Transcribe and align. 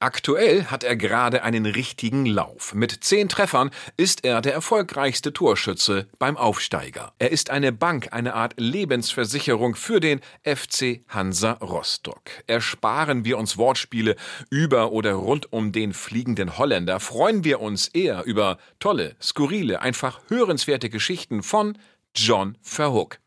Aktuell 0.00 0.66
hat 0.66 0.84
er 0.84 0.94
gerade 0.94 1.42
einen 1.42 1.66
richtigen 1.66 2.24
Lauf. 2.24 2.72
Mit 2.72 3.02
zehn 3.02 3.28
Treffern 3.28 3.70
ist 3.96 4.24
er 4.24 4.40
der 4.40 4.52
erfolgreichste 4.52 5.32
Torschütze 5.32 6.06
beim 6.20 6.36
Aufsteiger. 6.36 7.14
Er 7.18 7.32
ist 7.32 7.50
eine 7.50 7.72
Bank, 7.72 8.12
eine 8.12 8.34
Art 8.34 8.54
Lebensversicherung 8.58 9.74
für 9.74 9.98
den 9.98 10.20
FC 10.44 11.00
Hansa 11.08 11.54
Rostock. 11.54 12.30
Ersparen 12.46 13.24
wir 13.24 13.38
uns 13.38 13.58
Wortspiele 13.58 14.14
über 14.50 14.92
oder 14.92 15.14
rund 15.14 15.52
um 15.52 15.72
den 15.72 15.92
fliegenden 15.92 16.58
Holländer, 16.58 17.00
freuen 17.00 17.42
wir 17.42 17.60
uns 17.60 17.88
eher 17.88 18.22
über 18.22 18.58
tolle, 18.78 19.16
skurrile, 19.20 19.82
einfach 19.82 20.20
hörenswerte 20.28 20.90
Geschichten 20.90 21.42
von 21.42 21.76
John 22.14 22.56
Verhoek. 22.62 23.18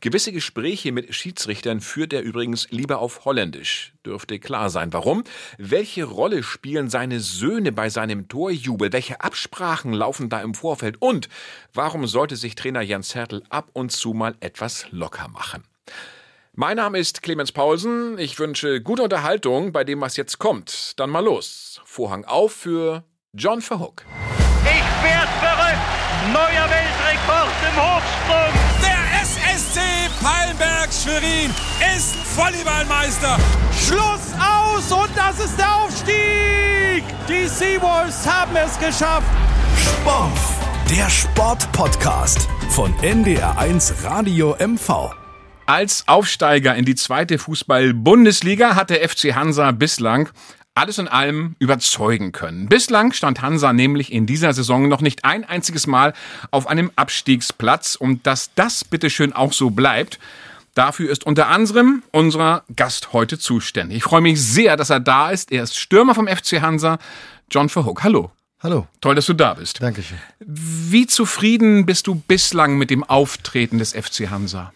Gewisse 0.00 0.32
Gespräche 0.32 0.92
mit 0.92 1.14
Schiedsrichtern 1.14 1.80
führt 1.80 2.12
er 2.12 2.22
übrigens 2.22 2.68
lieber 2.70 2.98
auf 2.98 3.24
Holländisch. 3.24 3.92
Dürfte 4.04 4.38
klar 4.38 4.70
sein. 4.70 4.92
Warum? 4.92 5.24
Welche 5.58 6.04
Rolle 6.04 6.42
spielen 6.42 6.88
seine 6.90 7.20
Söhne 7.20 7.72
bei 7.72 7.88
seinem 7.90 8.28
Torjubel? 8.28 8.92
Welche 8.92 9.20
Absprachen 9.20 9.92
laufen 9.92 10.28
da 10.28 10.40
im 10.40 10.54
Vorfeld? 10.54 10.96
Und 11.00 11.28
warum 11.72 12.06
sollte 12.06 12.36
sich 12.36 12.54
Trainer 12.54 12.82
Jens 12.82 13.14
Hertel 13.14 13.42
ab 13.48 13.70
und 13.72 13.92
zu 13.92 14.12
mal 14.12 14.34
etwas 14.40 14.86
locker 14.90 15.28
machen? 15.28 15.64
Mein 16.52 16.76
Name 16.76 16.98
ist 16.98 17.22
Clemens 17.22 17.52
Paulsen. 17.52 18.18
Ich 18.18 18.38
wünsche 18.38 18.80
gute 18.82 19.02
Unterhaltung 19.02 19.72
bei 19.72 19.84
dem, 19.84 20.00
was 20.00 20.16
jetzt 20.16 20.38
kommt. 20.38 20.98
Dann 20.98 21.08
mal 21.08 21.24
los. 21.24 21.80
Vorhang 21.84 22.24
auf 22.24 22.52
für 22.52 23.04
John 23.32 23.62
Verhook. 23.62 24.04
Ich 24.64 25.04
werd 25.04 25.28
verrückt! 25.40 25.78
Neuer 26.32 26.68
Weltrekord 26.68 27.48
im 27.68 27.76
Hochsprung! 27.80 28.69
Palmberg 30.22 30.90
Schwerin 30.92 31.50
ist 31.96 32.14
Volleyballmeister. 32.36 33.38
Schluss 33.72 34.34
aus 34.38 34.92
und 34.92 35.10
das 35.16 35.40
ist 35.40 35.58
der 35.58 35.74
Aufstieg. 35.74 37.04
Die 37.26 37.48
Seawolves 37.48 38.26
haben 38.26 38.54
es 38.56 38.78
geschafft. 38.78 39.26
Sport, 39.78 40.38
der 40.90 41.08
Sportpodcast 41.08 42.48
von 42.68 42.92
NDR1 42.96 44.04
Radio 44.04 44.54
MV. 44.58 45.14
Als 45.64 46.04
Aufsteiger 46.06 46.74
in 46.74 46.84
die 46.84 46.96
zweite 46.96 47.38
Fußball-Bundesliga 47.38 48.74
hat 48.74 48.90
der 48.90 49.08
FC 49.08 49.34
Hansa 49.34 49.70
bislang 49.70 50.28
alles 50.80 50.98
in 50.98 51.08
allem 51.08 51.56
überzeugen 51.58 52.32
können. 52.32 52.68
Bislang 52.68 53.12
stand 53.12 53.42
Hansa 53.42 53.72
nämlich 53.72 54.12
in 54.12 54.26
dieser 54.26 54.54
Saison 54.54 54.88
noch 54.88 55.02
nicht 55.02 55.24
ein 55.24 55.44
einziges 55.44 55.86
Mal 55.86 56.14
auf 56.50 56.66
einem 56.66 56.90
Abstiegsplatz 56.96 57.96
und 57.96 58.26
dass 58.26 58.54
das 58.54 58.84
bitteschön 58.84 59.32
auch 59.32 59.52
so 59.52 59.70
bleibt, 59.70 60.18
Dafür 60.74 61.10
ist 61.10 61.26
unter 61.26 61.48
anderem 61.48 62.04
unser 62.12 62.62
Gast 62.76 63.12
heute 63.12 63.40
zuständig. 63.40 63.98
Ich 63.98 64.02
freue 64.04 64.20
mich 64.20 64.40
sehr, 64.40 64.76
dass 64.76 64.88
er 64.88 65.00
da 65.00 65.30
ist. 65.30 65.50
Er 65.50 65.64
ist 65.64 65.76
Stürmer 65.76 66.14
vom 66.14 66.28
FC 66.28 66.62
Hansa, 66.62 66.98
John 67.50 67.68
Verhook. 67.68 68.04
Hallo. 68.04 68.30
Hallo. 68.60 68.86
Toll, 69.00 69.16
dass 69.16 69.26
du 69.26 69.32
da 69.34 69.54
bist. 69.54 69.82
Dankeschön. 69.82 70.18
Wie 70.38 71.08
zufrieden 71.08 71.86
bist 71.86 72.06
du 72.06 72.14
bislang 72.14 72.78
mit 72.78 72.90
dem 72.90 73.02
Auftreten 73.02 73.78
des 73.78 73.94
FC 73.94 74.30
Hansa? 74.30 74.72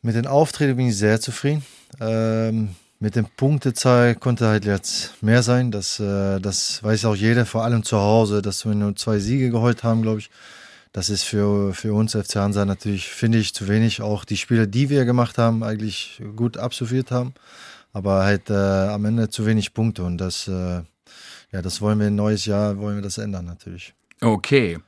Mit 0.00 0.14
dem 0.14 0.26
Auftreten 0.26 0.76
bin 0.76 0.88
ich 0.88 0.96
sehr 0.96 1.20
zufrieden. 1.20 1.66
Ähm, 2.00 2.70
mit 2.98 3.16
dem 3.16 3.26
Punktezahl 3.26 4.14
konnte 4.14 4.46
halt 4.46 4.64
jetzt 4.64 5.22
mehr 5.22 5.42
sein. 5.42 5.70
Das, 5.70 6.00
äh, 6.00 6.40
das 6.40 6.82
weiß 6.82 7.04
auch 7.06 7.16
jeder, 7.16 7.44
vor 7.46 7.64
allem 7.64 7.82
zu 7.82 7.98
Hause, 7.98 8.42
dass 8.42 8.64
wir 8.64 8.74
nur 8.74 8.96
zwei 8.96 9.18
Siege 9.18 9.50
geholt 9.50 9.84
haben, 9.84 10.02
glaube 10.02 10.20
ich. 10.20 10.30
Das 10.92 11.10
ist 11.10 11.24
für, 11.24 11.74
für 11.74 11.92
uns 11.92 12.12
FC 12.14 12.36
Hansa 12.36 12.64
natürlich, 12.64 13.08
finde 13.08 13.38
ich, 13.38 13.52
zu 13.52 13.68
wenig. 13.68 14.00
Auch 14.00 14.24
die 14.24 14.38
Spiele, 14.38 14.66
die 14.66 14.88
wir 14.88 15.04
gemacht 15.04 15.36
haben, 15.36 15.62
eigentlich 15.62 16.22
gut 16.36 16.56
absolviert 16.56 17.10
haben. 17.10 17.34
Aber 17.92 18.24
halt 18.24 18.48
äh, 18.48 18.54
am 18.54 19.04
Ende 19.04 19.28
zu 19.28 19.44
wenig 19.44 19.74
Punkte. 19.74 20.04
Und 20.04 20.16
das, 20.18 20.48
äh, 20.48 20.82
ja, 21.52 21.62
das 21.62 21.82
wollen 21.82 21.98
wir 21.98 22.08
im 22.08 22.16
neues 22.16 22.46
Jahr, 22.46 22.78
wollen 22.78 22.96
wir 22.96 23.02
das 23.02 23.18
ändern 23.18 23.44
natürlich. 23.44 23.92
Okay. 24.22 24.78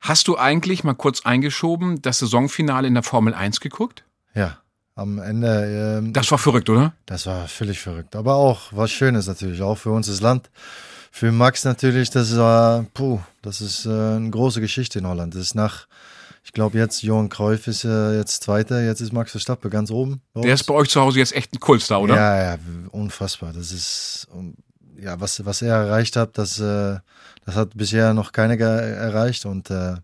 Hast 0.00 0.26
du 0.26 0.36
eigentlich 0.36 0.82
mal 0.82 0.94
kurz 0.94 1.24
eingeschoben 1.24 2.02
das 2.02 2.18
Saisonfinale 2.18 2.88
in 2.88 2.94
der 2.94 3.04
Formel 3.04 3.32
1 3.32 3.60
geguckt? 3.60 4.04
Ja 4.34 4.58
am 4.94 5.18
Ende. 5.18 5.98
Ähm, 5.98 6.12
das 6.12 6.30
war 6.30 6.38
verrückt, 6.38 6.68
oder? 6.70 6.94
Das 7.06 7.26
war 7.26 7.48
völlig 7.48 7.80
verrückt. 7.80 8.16
Aber 8.16 8.34
auch 8.34 8.72
was 8.72 8.90
Schönes 8.90 9.26
natürlich, 9.26 9.60
auch 9.62 9.76
für 9.76 9.90
uns 9.90 10.06
das 10.06 10.20
Land. 10.20 10.50
Für 11.10 11.30
Max 11.30 11.64
natürlich, 11.64 12.10
das 12.10 12.36
war, 12.36 12.86
puh, 12.92 13.20
das 13.40 13.60
ist 13.60 13.86
äh, 13.86 13.90
eine 13.90 14.30
große 14.30 14.60
Geschichte 14.60 14.98
in 14.98 15.06
Holland. 15.06 15.34
Das 15.34 15.42
ist 15.42 15.54
nach, 15.54 15.86
ich 16.42 16.52
glaube 16.52 16.76
jetzt, 16.76 17.02
Johann 17.02 17.28
Cruyff 17.28 17.68
ist 17.68 17.84
äh, 17.84 18.16
jetzt 18.16 18.42
Zweiter, 18.42 18.82
jetzt 18.82 19.00
ist 19.00 19.12
Max 19.12 19.30
Verstappen 19.30 19.70
ganz 19.70 19.92
oben. 19.92 20.22
Der 20.34 20.54
ist 20.54 20.64
bei 20.64 20.74
euch 20.74 20.88
zu 20.88 21.00
Hause 21.00 21.20
jetzt 21.20 21.32
echt 21.32 21.54
ein 21.54 21.60
Kultstar, 21.60 22.00
oder? 22.00 22.16
Ja, 22.16 22.42
ja, 22.42 22.58
unfassbar. 22.90 23.52
Das 23.52 23.70
ist, 23.70 24.26
ja, 25.00 25.20
was, 25.20 25.44
was 25.44 25.62
er 25.62 25.74
erreicht 25.74 26.16
hat, 26.16 26.38
das, 26.38 26.58
äh, 26.60 26.98
das 27.44 27.56
hat 27.56 27.76
bisher 27.76 28.14
noch 28.14 28.32
keiner 28.32 28.58
erreicht 28.58 29.46
und 29.46 29.70
äh, 29.70 29.94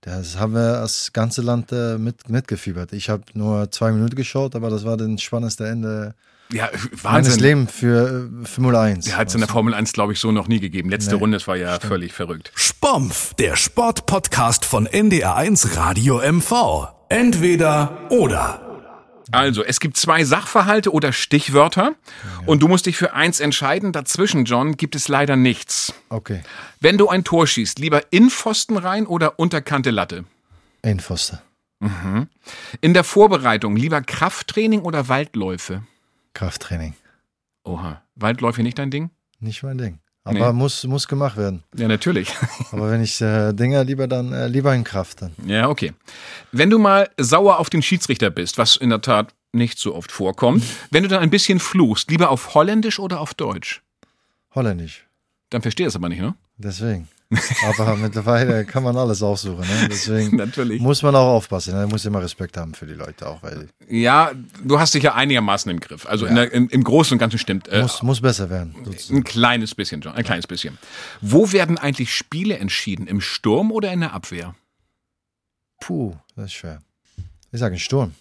das 0.00 0.38
haben 0.38 0.54
wir 0.54 0.78
als 0.78 1.12
ganze 1.12 1.42
Land 1.42 1.72
äh, 1.72 1.98
mit, 1.98 2.28
mitgefiebert. 2.28 2.92
Ich 2.92 3.08
habe 3.08 3.24
nur 3.34 3.70
zwei 3.70 3.90
Minuten 3.92 4.14
geschaut, 4.14 4.54
aber 4.54 4.70
das 4.70 4.84
war 4.84 4.96
das 4.96 5.20
spannendste 5.20 5.66
Ende 5.66 6.14
ja, 6.52 6.68
Wahnsinn. 6.72 7.00
meines 7.02 7.40
Lebens 7.40 7.72
für 7.72 8.30
Formel 8.44 8.76
1. 8.76 9.04
Der 9.06 9.16
hat 9.16 9.28
es 9.28 9.34
in 9.34 9.40
der 9.40 9.48
Formel 9.48 9.74
1, 9.74 9.92
glaube 9.92 10.12
ich, 10.12 10.20
so 10.20 10.30
noch 10.30 10.46
nie 10.46 10.60
gegeben. 10.60 10.90
Letzte 10.90 11.14
nee, 11.14 11.20
Runde, 11.20 11.38
das 11.38 11.48
war 11.48 11.56
ja 11.56 11.74
stimmt. 11.74 11.90
völlig 11.90 12.12
verrückt. 12.12 12.52
Spompf, 12.54 13.34
der 13.34 13.56
Sportpodcast 13.56 14.64
von 14.64 14.86
NDR1 14.86 15.76
Radio 15.76 16.20
MV. 16.20 16.88
Entweder 17.08 18.08
oder. 18.10 18.65
Also, 19.32 19.64
es 19.64 19.80
gibt 19.80 19.96
zwei 19.96 20.24
Sachverhalte 20.24 20.92
oder 20.92 21.12
Stichwörter 21.12 21.94
ja. 21.94 22.46
und 22.46 22.62
du 22.62 22.68
musst 22.68 22.86
dich 22.86 22.96
für 22.96 23.12
eins 23.12 23.40
entscheiden. 23.40 23.92
Dazwischen, 23.92 24.44
John, 24.44 24.76
gibt 24.76 24.94
es 24.94 25.08
leider 25.08 25.36
nichts. 25.36 25.92
Okay. 26.08 26.42
Wenn 26.80 26.98
du 26.98 27.08
ein 27.08 27.24
Tor 27.24 27.46
schießt, 27.46 27.78
lieber 27.78 28.12
in 28.12 28.30
Pfosten 28.30 28.76
rein 28.76 29.06
oder 29.06 29.38
unterkante 29.38 29.90
Latte? 29.90 30.24
In 30.82 31.00
Pfosten. 31.00 31.38
Mhm. 31.80 32.28
In 32.80 32.94
der 32.94 33.04
Vorbereitung 33.04 33.76
lieber 33.76 34.00
Krafttraining 34.00 34.82
oder 34.82 35.08
Waldläufe? 35.08 35.82
Krafttraining. 36.34 36.94
Oha. 37.64 38.02
Waldläufe 38.14 38.62
nicht 38.62 38.78
dein 38.78 38.90
Ding? 38.90 39.10
Nicht 39.40 39.62
mein 39.62 39.78
Ding. 39.78 39.98
Aber 40.26 40.52
nee. 40.52 40.58
muss, 40.58 40.82
muss 40.82 41.06
gemacht 41.06 41.36
werden. 41.36 41.62
Ja, 41.76 41.86
natürlich. 41.86 42.34
Aber 42.72 42.90
wenn 42.90 43.00
ich 43.00 43.20
äh, 43.20 43.52
Dinge 43.52 43.84
lieber 43.84 44.08
dann 44.08 44.32
äh, 44.32 44.48
lieber 44.48 44.74
in 44.74 44.82
Kraft 44.82 45.22
dann. 45.22 45.30
Ja, 45.46 45.68
okay. 45.68 45.92
Wenn 46.50 46.68
du 46.68 46.80
mal 46.80 47.08
sauer 47.16 47.60
auf 47.60 47.70
den 47.70 47.80
Schiedsrichter 47.80 48.30
bist, 48.30 48.58
was 48.58 48.74
in 48.74 48.90
der 48.90 49.00
Tat 49.00 49.32
nicht 49.52 49.78
so 49.78 49.94
oft 49.94 50.10
vorkommt, 50.10 50.64
wenn 50.90 51.04
du 51.04 51.08
dann 51.08 51.22
ein 51.22 51.30
bisschen 51.30 51.60
fluchst, 51.60 52.10
lieber 52.10 52.30
auf 52.30 52.54
Holländisch 52.54 52.98
oder 52.98 53.20
auf 53.20 53.34
Deutsch? 53.34 53.82
Holländisch. 54.52 55.06
Dann 55.50 55.62
verstehst 55.62 55.94
du 55.94 56.00
aber 56.00 56.08
nicht, 56.08 56.20
ne? 56.20 56.34
Deswegen. 56.56 57.06
Aber 57.64 57.96
mittlerweile 57.96 58.64
kann 58.64 58.84
man 58.84 58.96
alles 58.96 59.22
aussuchen. 59.22 59.60
Ne? 59.60 59.88
Deswegen 59.90 60.36
Natürlich. 60.36 60.80
muss 60.80 61.02
man 61.02 61.14
auch 61.16 61.34
aufpassen. 61.34 61.72
Man 61.72 61.82
ne? 61.82 61.86
muss 61.88 62.04
immer 62.04 62.22
Respekt 62.22 62.56
haben 62.56 62.72
für 62.74 62.86
die 62.86 62.94
Leute 62.94 63.26
auch. 63.26 63.42
Weil 63.42 63.68
ja, 63.88 64.30
du 64.62 64.78
hast 64.78 64.94
dich 64.94 65.02
ja 65.02 65.14
einigermaßen 65.14 65.70
im 65.70 65.80
Griff. 65.80 66.06
Also 66.06 66.26
ja. 66.26 66.34
der, 66.34 66.52
im, 66.52 66.68
im, 66.68 66.84
Großen 66.84 67.14
und 67.14 67.18
Ganzen 67.18 67.38
stimmt. 67.38 67.68
Äh, 67.68 67.82
muss, 67.82 68.02
muss 68.02 68.20
besser 68.20 68.48
werden. 68.48 68.76
Sozusagen. 68.84 69.20
Ein 69.20 69.24
kleines 69.24 69.74
bisschen, 69.74 70.00
John. 70.00 70.14
Ein 70.14 70.24
kleines 70.24 70.46
bisschen. 70.46 70.78
Wo 71.20 71.50
werden 71.52 71.78
eigentlich 71.78 72.14
Spiele 72.14 72.58
entschieden? 72.58 73.08
Im 73.08 73.20
Sturm 73.20 73.72
oder 73.72 73.92
in 73.92 74.00
der 74.00 74.12
Abwehr? 74.12 74.54
Puh, 75.80 76.14
das 76.36 76.46
ist 76.46 76.52
schwer. 76.52 76.80
Ich 77.50 77.60
sage 77.60 77.78
Sturm. 77.78 78.14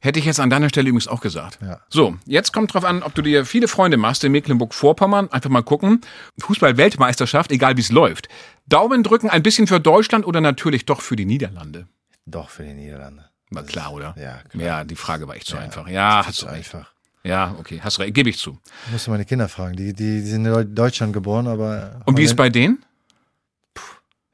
Hätte 0.00 0.18
ich 0.18 0.24
jetzt 0.24 0.40
an 0.40 0.50
deiner 0.50 0.68
Stelle 0.68 0.88
übrigens 0.88 1.08
auch 1.08 1.20
gesagt. 1.20 1.58
Ja. 1.62 1.80
So, 1.88 2.16
jetzt 2.26 2.52
kommt 2.52 2.74
drauf 2.74 2.84
an, 2.84 3.02
ob 3.02 3.14
du 3.14 3.22
dir 3.22 3.44
viele 3.44 3.68
Freunde 3.68 3.96
machst 3.96 4.24
in 4.24 4.32
Mecklenburg-Vorpommern. 4.32 5.30
Einfach 5.30 5.50
mal 5.50 5.62
gucken. 5.62 6.00
Fußball-Weltmeisterschaft, 6.40 7.52
egal 7.52 7.76
wie 7.76 7.80
es 7.82 7.90
läuft. 7.90 8.28
Daumen 8.66 9.02
drücken 9.02 9.30
ein 9.30 9.42
bisschen 9.42 9.66
für 9.66 9.80
Deutschland 9.80 10.26
oder 10.26 10.40
natürlich 10.40 10.86
doch 10.86 11.00
für 11.00 11.16
die 11.16 11.24
Niederlande? 11.24 11.86
Doch 12.26 12.50
für 12.50 12.62
die 12.62 12.74
Niederlande. 12.74 13.28
War 13.50 13.64
klar, 13.64 13.92
oder? 13.92 14.14
Ja, 14.18 14.38
klar. 14.48 14.64
Ja, 14.64 14.84
die 14.84 14.96
Frage 14.96 15.28
war 15.28 15.36
echt 15.36 15.46
so 15.46 15.56
ja, 15.56 15.62
einfach. 15.62 15.88
Ja, 15.88 16.24
hast 16.26 16.42
du 16.42 16.46
recht. 16.46 16.74
Einfach. 16.74 16.92
Ja, 17.24 17.54
okay, 17.58 17.80
hast 17.82 18.00
recht, 18.00 18.14
gebe 18.14 18.30
ich 18.30 18.38
zu. 18.38 18.58
Ich 18.86 18.92
musste 18.92 19.10
meine 19.10 19.24
Kinder 19.24 19.48
fragen. 19.48 19.76
Die, 19.76 19.92
die, 19.92 20.20
die 20.20 20.26
sind 20.26 20.44
in 20.44 20.74
Deutschland 20.74 21.12
geboren, 21.12 21.46
aber. 21.46 22.00
Und 22.04 22.16
wie 22.16 22.24
ist 22.24 22.36
bei 22.36 22.48
denen? 22.48 22.84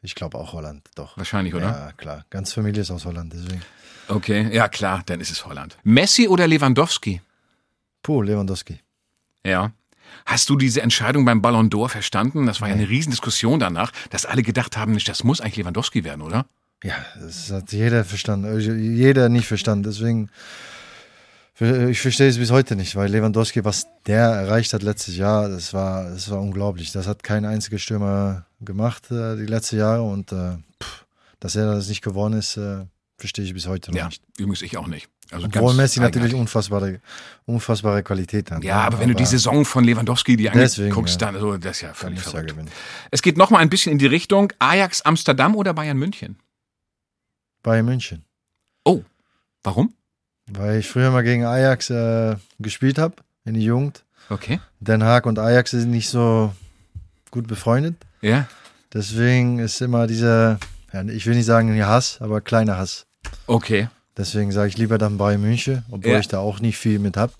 Ich 0.09 0.15
glaube 0.15 0.39
auch 0.39 0.55
Holland, 0.55 0.89
doch. 0.95 1.19
Wahrscheinlich, 1.19 1.55
oder? 1.55 1.67
Ja, 1.67 1.93
klar. 1.93 2.25
Ganz 2.31 2.55
Familie 2.55 2.81
ist 2.81 2.91
aus 2.91 3.05
Holland, 3.05 3.31
deswegen. 3.31 3.61
Okay, 4.09 4.49
ja 4.51 4.67
klar, 4.67 5.03
dann 5.05 5.21
ist 5.21 5.31
es 5.31 5.45
Holland. 5.45 5.77
Messi 5.83 6.29
oder 6.29 6.47
Lewandowski? 6.47 7.21
Puh, 8.03 8.23
Lewandowski. 8.23 8.81
Ja. 9.45 9.73
Hast 10.25 10.49
du 10.49 10.57
diese 10.57 10.81
Entscheidung 10.81 11.27
beim 11.27 11.43
Ballon 11.43 11.69
d'Or 11.69 11.91
verstanden? 11.91 12.47
Das 12.47 12.63
war 12.63 12.69
ja 12.69 12.75
eine 12.75 12.89
Riesendiskussion 12.89 13.61
danach, 13.61 13.93
dass 14.09 14.25
alle 14.25 14.43
gedacht 14.43 14.79
haben, 14.79 14.99
das 14.99 15.25
muss 15.25 15.43
eigentlich 15.43 15.57
Lewandowski 15.57 16.05
werden, 16.05 16.23
oder? 16.23 16.47
Ja, 16.83 16.95
das 17.21 17.51
hat 17.51 17.71
jeder 17.73 18.03
verstanden, 18.03 18.47
also 18.47 18.73
jeder 18.73 19.29
nicht 19.29 19.47
verstanden. 19.47 19.83
Deswegen, 19.83 20.31
ich 21.61 22.01
verstehe 22.01 22.31
es 22.31 22.39
bis 22.39 22.51
heute 22.51 22.77
nicht, 22.77 22.97
weil 22.97 23.11
Lewandowski, 23.11 23.63
was 23.63 23.87
der 24.07 24.25
erreicht 24.25 24.73
hat 24.73 24.83
letztes 24.83 25.19
Jahr, 25.19 25.51
das 25.51 25.75
war, 25.75 26.05
das 26.05 26.31
war 26.31 26.41
unglaublich. 26.41 26.93
Das 26.93 27.07
hat 27.07 27.23
kein 27.23 27.45
einziger 27.45 27.79
Stürmer 27.79 28.47
gemacht 28.61 29.11
äh, 29.11 29.37
die 29.37 29.47
letzten 29.47 29.79
Jahre 29.79 30.03
und 30.03 30.33
äh, 30.33 30.57
pff, 30.83 31.07
dass 31.41 31.57
er 31.57 31.67
das 31.75 31.89
nicht 31.89 32.03
geworden 32.03 32.35
ist, 32.35 32.57
äh, 32.57 32.85
Verstehe 33.19 33.45
ich 33.45 33.53
bis 33.53 33.67
heute 33.67 33.91
noch 33.91 33.99
ja, 33.99 34.07
nicht. 34.07 34.23
Übrigens 34.39 34.63
ich 34.63 34.77
auch 34.77 34.87
nicht. 34.87 35.09
Also 35.33 35.47
Obwohl 35.47 35.75
Messi 35.75 35.99
natürlich 35.99 36.35
unfassbare, 36.35 37.01
unfassbare 37.47 38.05
Qualität 38.05 38.51
hat. 38.53 38.63
Ja, 38.63 38.83
aber 38.83 39.01
wenn 39.01 39.09
du 39.09 39.15
die 39.15 39.27
Saison 39.27 39.65
von 39.65 39.83
Lewandowski 39.83 40.37
die 40.37 40.49
anguckst, 40.49 41.21
ja. 41.21 41.27
dann 41.27 41.35
also, 41.35 41.59
das 41.59 41.77
ist 41.77 41.83
ja 41.83 41.95
völlig 41.95 42.21
er 42.21 42.31
verrückt. 42.31 42.55
Es 43.11 43.21
geht 43.21 43.37
noch 43.37 43.51
mal 43.51 43.59
ein 43.59 43.69
bisschen 43.69 43.93
in 43.93 43.99
die 43.99 44.07
Richtung 44.07 44.53
Ajax 44.61 45.03
Amsterdam 45.03 45.57
oder 45.57 45.75
Bayern 45.75 45.99
München. 45.99 46.39
Bayern 47.65 47.85
München. 47.85 48.25
Oh, 48.85 49.03
warum? 49.65 49.93
Weil 50.47 50.79
ich 50.79 50.89
früher 50.89 51.11
mal 51.11 51.25
gegen 51.25 51.45
Ajax 51.45 51.91
äh, 51.91 52.37
gespielt 52.61 52.99
habe 52.99 53.17
in 53.45 53.55
der 53.55 53.63
Jugend. 53.65 54.05
Okay. 54.31 54.61
Den 54.79 55.03
Haag 55.03 55.27
und 55.27 55.41
Ajax 55.41 55.73
sind 55.73 55.91
nicht 55.91 56.09
so 56.09 56.55
gut 57.33 57.49
befreundet. 57.49 57.97
Ja. 58.20 58.49
Deswegen 58.93 59.59
ist 59.59 59.81
immer 59.81 60.06
dieser, 60.06 60.59
ja, 60.93 61.03
ich 61.05 61.26
will 61.26 61.35
nicht 61.37 61.44
sagen 61.47 61.85
Hass, 61.85 62.19
aber 62.20 62.41
kleiner 62.41 62.76
Hass. 62.79 63.06
Okay. 63.47 63.88
Deswegen 64.17 64.50
sage 64.50 64.69
ich 64.69 64.79
lieber 64.79 64.99
dann 64.99 65.19
Bayern 65.19 65.41
München, 65.43 65.85
obwohl 65.91 66.12
Ja. 66.12 66.19
ich 66.19 66.29
da 66.29 66.38
auch 66.38 66.61
nicht 66.61 66.79
viel 66.79 66.99
mit 66.99 67.17
habe. 67.17 67.32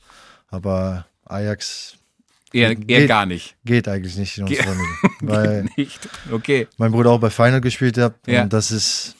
Aber 0.48 1.06
Ajax 1.25 1.94
Eher, 2.52 2.70
eher 2.70 2.76
Geht- 2.76 3.08
gar 3.08 3.26
nicht. 3.26 3.56
geht 3.64 3.88
eigentlich 3.88 4.16
nicht 4.16 4.38
in 4.38 4.46
Ge- 4.46 4.58
unserer 4.58 4.75
Familie. 4.75 4.96
Weil 5.20 5.66
Nicht. 5.76 6.08
Okay. 6.30 6.66
mein 6.78 6.92
Bruder 6.92 7.10
auch 7.10 7.20
bei 7.20 7.28
Final 7.31 7.60
gespielt 7.60 7.98
hat 7.98 8.14
Ja. 8.26 8.42
und 8.44 8.52
das 8.52 8.70
ist, 8.70 9.14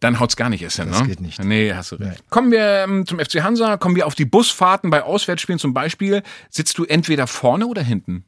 Dann 0.00 0.18
haut's 0.18 0.34
gar 0.36 0.48
nicht 0.50 0.60
erst 0.62 0.76
hin, 0.76 0.88
Das 0.90 1.00
ne? 1.02 1.06
geht 1.06 1.20
nicht. 1.20 1.42
Nee, 1.42 1.72
hast 1.72 1.92
du 1.92 1.96
recht. 1.96 2.18
Nee. 2.18 2.24
Kommen 2.30 2.50
wir 2.50 2.84
ähm, 2.84 3.06
zum 3.06 3.20
FC 3.20 3.42
Hansa, 3.42 3.76
kommen 3.76 3.94
wir 3.96 4.06
auf 4.06 4.14
die 4.16 4.24
Busfahrten 4.24 4.90
bei 4.90 5.02
Auswärtsspielen 5.04 5.58
zum 5.60 5.72
Beispiel. 5.72 6.22
Sitzt 6.50 6.76
du 6.78 6.84
entweder 6.84 7.26
vorne 7.28 7.66
oder 7.68 7.80
hinten? 7.82 8.24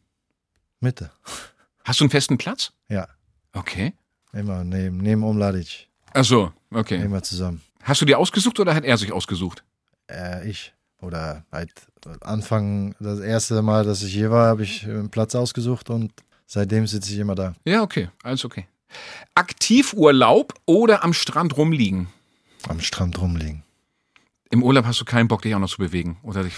Mitte. 0.81 1.11
Hast 1.87 2.01
du 2.01 2.05
einen 2.05 2.11
festen 2.11 2.37
Platz? 2.37 2.73
Ja, 2.89 3.07
Okay. 3.55 3.95
immer 4.33 4.65
neben, 4.65 4.99
neben 4.99 5.23
Omladic. 5.23 5.89
Ach 6.13 6.25
so, 6.25 6.53
okay. 6.73 6.97
Immer 7.03 7.23
zusammen. 7.23 7.63
Hast 7.83 8.01
du 8.01 8.05
dir 8.05 8.19
ausgesucht 8.19 8.59
oder 8.61 8.75
hat 8.75 8.85
er 8.85 8.99
sich 8.99 9.13
ausgesucht? 9.13 9.63
Äh, 10.11 10.51
ich. 10.51 10.75
Oder 11.01 11.45
halt 11.53 11.71
Anfang, 12.23 12.95
das 13.01 13.21
erste 13.21 13.63
Mal, 13.63 13.85
dass 13.85 14.03
ich 14.03 14.13
hier 14.13 14.31
war, 14.31 14.49
habe 14.49 14.65
ich 14.65 14.85
einen 14.85 15.11
Platz 15.11 15.35
ausgesucht 15.35 15.89
und 15.91 16.11
seitdem 16.47 16.87
sitze 16.87 17.13
ich 17.13 17.19
immer 17.19 17.35
da. 17.35 17.55
Ja, 17.65 17.83
okay, 17.83 18.09
alles 18.23 18.45
okay. 18.45 18.67
Aktivurlaub 19.35 20.55
oder 20.65 21.05
am 21.05 21.13
Strand 21.13 21.57
rumliegen? 21.57 22.09
Am 22.69 22.81
Strand 22.81 23.21
rumliegen. 23.21 23.63
Im 24.51 24.63
Urlaub 24.63 24.87
hast 24.87 25.01
du 25.01 25.05
keinen 25.05 25.29
Bock, 25.29 25.43
dich 25.43 25.55
auch 25.55 25.59
noch 25.61 25.69
zu 25.71 25.79
bewegen, 25.79 26.19
oder 26.23 26.43
dich? 26.43 26.55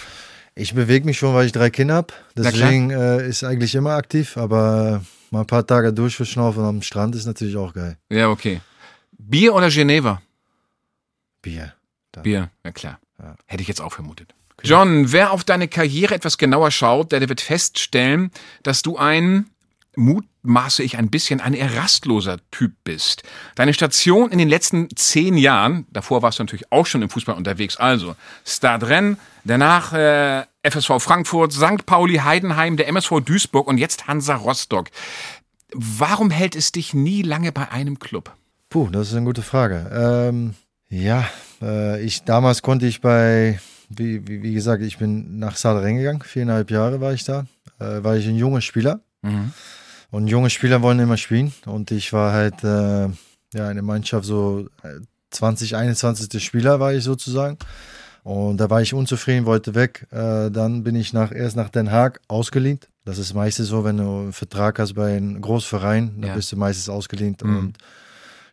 Ich 0.54 0.74
bewege 0.74 1.04
mich 1.04 1.18
schon, 1.18 1.34
weil 1.34 1.46
ich 1.46 1.52
drei 1.52 1.70
Kinder 1.70 1.94
habe. 1.96 2.14
Deswegen 2.36 2.90
äh, 2.90 3.28
ist 3.28 3.44
eigentlich 3.44 3.74
immer 3.74 3.92
aktiv, 3.96 4.36
aber 4.36 5.02
mal 5.32 5.40
ein 5.40 5.46
paar 5.46 5.66
Tage 5.66 5.92
durchverschnaufen 5.92 6.64
am 6.64 6.82
Strand 6.82 7.14
ist 7.14 7.26
natürlich 7.26 7.56
auch 7.56 7.72
geil. 7.72 7.96
Ja, 8.10 8.28
okay. 8.28 8.60
Bier 9.12 9.54
oder 9.54 9.68
Geneva? 9.68 10.22
Bier. 11.42 11.74
Da. 12.12 12.22
Bier, 12.22 12.50
ja 12.64 12.72
klar. 12.72 12.98
Ja. 13.18 13.36
Hätte 13.46 13.62
ich 13.62 13.68
jetzt 13.68 13.80
auch 13.80 13.92
vermutet. 13.92 14.34
John, 14.62 15.12
wer 15.12 15.32
auf 15.32 15.44
deine 15.44 15.68
Karriere 15.68 16.14
etwas 16.14 16.36
genauer 16.36 16.70
schaut, 16.70 17.12
der 17.12 17.28
wird 17.28 17.40
feststellen, 17.40 18.32
dass 18.62 18.82
du 18.82 18.96
ein, 18.96 19.50
mutmaße 19.98 20.82
ich 20.82 20.96
ein 20.96 21.10
bisschen, 21.10 21.40
ein 21.40 21.52
errastloser 21.52 22.38
Typ 22.50 22.72
bist. 22.84 23.22
Deine 23.56 23.74
Station 23.74 24.30
in 24.30 24.38
den 24.38 24.48
letzten 24.48 24.88
zehn 24.96 25.36
Jahren, 25.36 25.86
davor 25.90 26.22
warst 26.22 26.38
du 26.38 26.44
natürlich 26.44 26.70
auch 26.72 26.86
schon 26.86 27.02
im 27.02 27.10
Fußball 27.10 27.36
unterwegs, 27.36 27.76
also 27.76 28.14
Stade 28.46 28.88
Rennes, 28.88 29.18
danach 29.44 29.92
äh, 29.92 30.44
FSV 30.62 31.00
Frankfurt, 31.00 31.52
St. 31.52 31.84
Pauli, 31.84 32.18
Heidenheim, 32.18 32.76
der 32.76 32.88
MSV 32.88 33.20
Duisburg 33.24 33.66
und 33.66 33.78
jetzt 33.78 34.06
Hansa 34.06 34.36
Rostock. 34.36 34.88
Warum 35.74 36.30
hält 36.30 36.56
es 36.56 36.72
dich 36.72 36.94
nie 36.94 37.22
lange 37.22 37.52
bei 37.52 37.70
einem 37.70 37.98
Club? 37.98 38.34
Puh, 38.70 38.88
das 38.90 39.08
ist 39.08 39.16
eine 39.16 39.26
gute 39.26 39.42
Frage. 39.42 39.90
Ähm, 39.92 40.54
ja, 40.88 41.28
äh, 41.60 42.00
ich 42.02 42.22
damals 42.24 42.62
konnte 42.62 42.86
ich 42.86 43.00
bei, 43.00 43.60
wie, 43.88 44.26
wie, 44.26 44.42
wie 44.42 44.54
gesagt, 44.54 44.82
ich 44.82 44.98
bin 44.98 45.38
nach 45.38 45.56
Sadren 45.56 45.96
gegangen, 45.96 46.22
viereinhalb 46.22 46.70
Jahre 46.70 47.00
war 47.00 47.12
ich 47.12 47.24
da, 47.24 47.46
äh, 47.80 48.02
war 48.02 48.16
ich 48.16 48.26
ein 48.26 48.36
junger 48.36 48.60
Spieler. 48.60 49.00
Und 50.10 50.28
junge 50.28 50.50
Spieler 50.50 50.80
wollen 50.82 50.98
immer 51.00 51.16
spielen. 51.16 51.52
Und 51.66 51.90
ich 51.90 52.12
war 52.12 52.32
halt 52.32 52.64
äh, 52.64 53.08
ja 53.54 53.68
in 53.70 53.74
der 53.74 53.82
Mannschaft 53.82 54.24
so 54.24 54.66
äh, 54.82 55.00
20, 55.30 55.76
21. 55.76 56.42
Spieler 56.42 56.80
war 56.80 56.94
ich 56.94 57.04
sozusagen. 57.04 57.58
Und 58.24 58.58
da 58.58 58.68
war 58.70 58.82
ich 58.82 58.94
unzufrieden, 58.94 59.46
wollte 59.46 59.74
weg. 59.74 60.06
Äh, 60.10 60.50
dann 60.50 60.82
bin 60.82 60.96
ich 60.96 61.12
nach, 61.12 61.32
erst 61.32 61.56
nach 61.56 61.68
Den 61.70 61.90
Haag 61.90 62.20
ausgeliehen. 62.28 62.80
Das 63.04 63.18
ist 63.18 63.32
meistens 63.34 63.68
so, 63.68 63.84
wenn 63.84 63.98
du 63.98 64.02
einen 64.02 64.32
Vertrag 64.32 64.78
hast 64.78 64.94
bei 64.94 65.16
einem 65.16 65.40
Großverein, 65.40 66.20
dann 66.20 66.30
Ja. 66.30 66.34
bist 66.34 66.52
du 66.52 66.56
meistens 66.56 66.88
ausgelehnt. 66.88 67.42
Mhm. 67.42 67.56
Und 67.58 67.78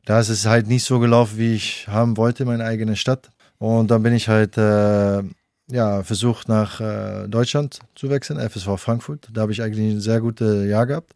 da 0.06 0.20
ist 0.20 0.30
es 0.30 0.46
halt 0.46 0.68
nicht 0.68 0.84
so 0.86 1.00
gelaufen, 1.00 1.38
wie 1.38 1.56
ich 1.56 1.88
haben 1.88 2.16
wollte, 2.16 2.46
meine 2.46 2.64
eigene 2.64 2.96
Stadt. 2.96 3.30
Und 3.58 3.92
dann 3.92 4.04
bin 4.04 4.14
ich 4.14 4.28
halt 4.30 4.58
äh, 4.58 5.24
ja, 5.68 6.04
versucht, 6.04 6.48
nach 6.48 6.80
äh, 6.80 7.28
Deutschland 7.28 7.80
zu 7.96 8.10
wechseln, 8.10 8.40
FSV 8.40 8.78
Frankfurt. 8.78 9.28
Da 9.34 9.42
habe 9.42 9.52
ich 9.52 9.62
eigentlich 9.62 9.96
ein 9.96 10.00
sehr 10.02 10.22
gutes 10.22 10.70
Jahr 10.70 10.86
gehabt. 10.86 11.14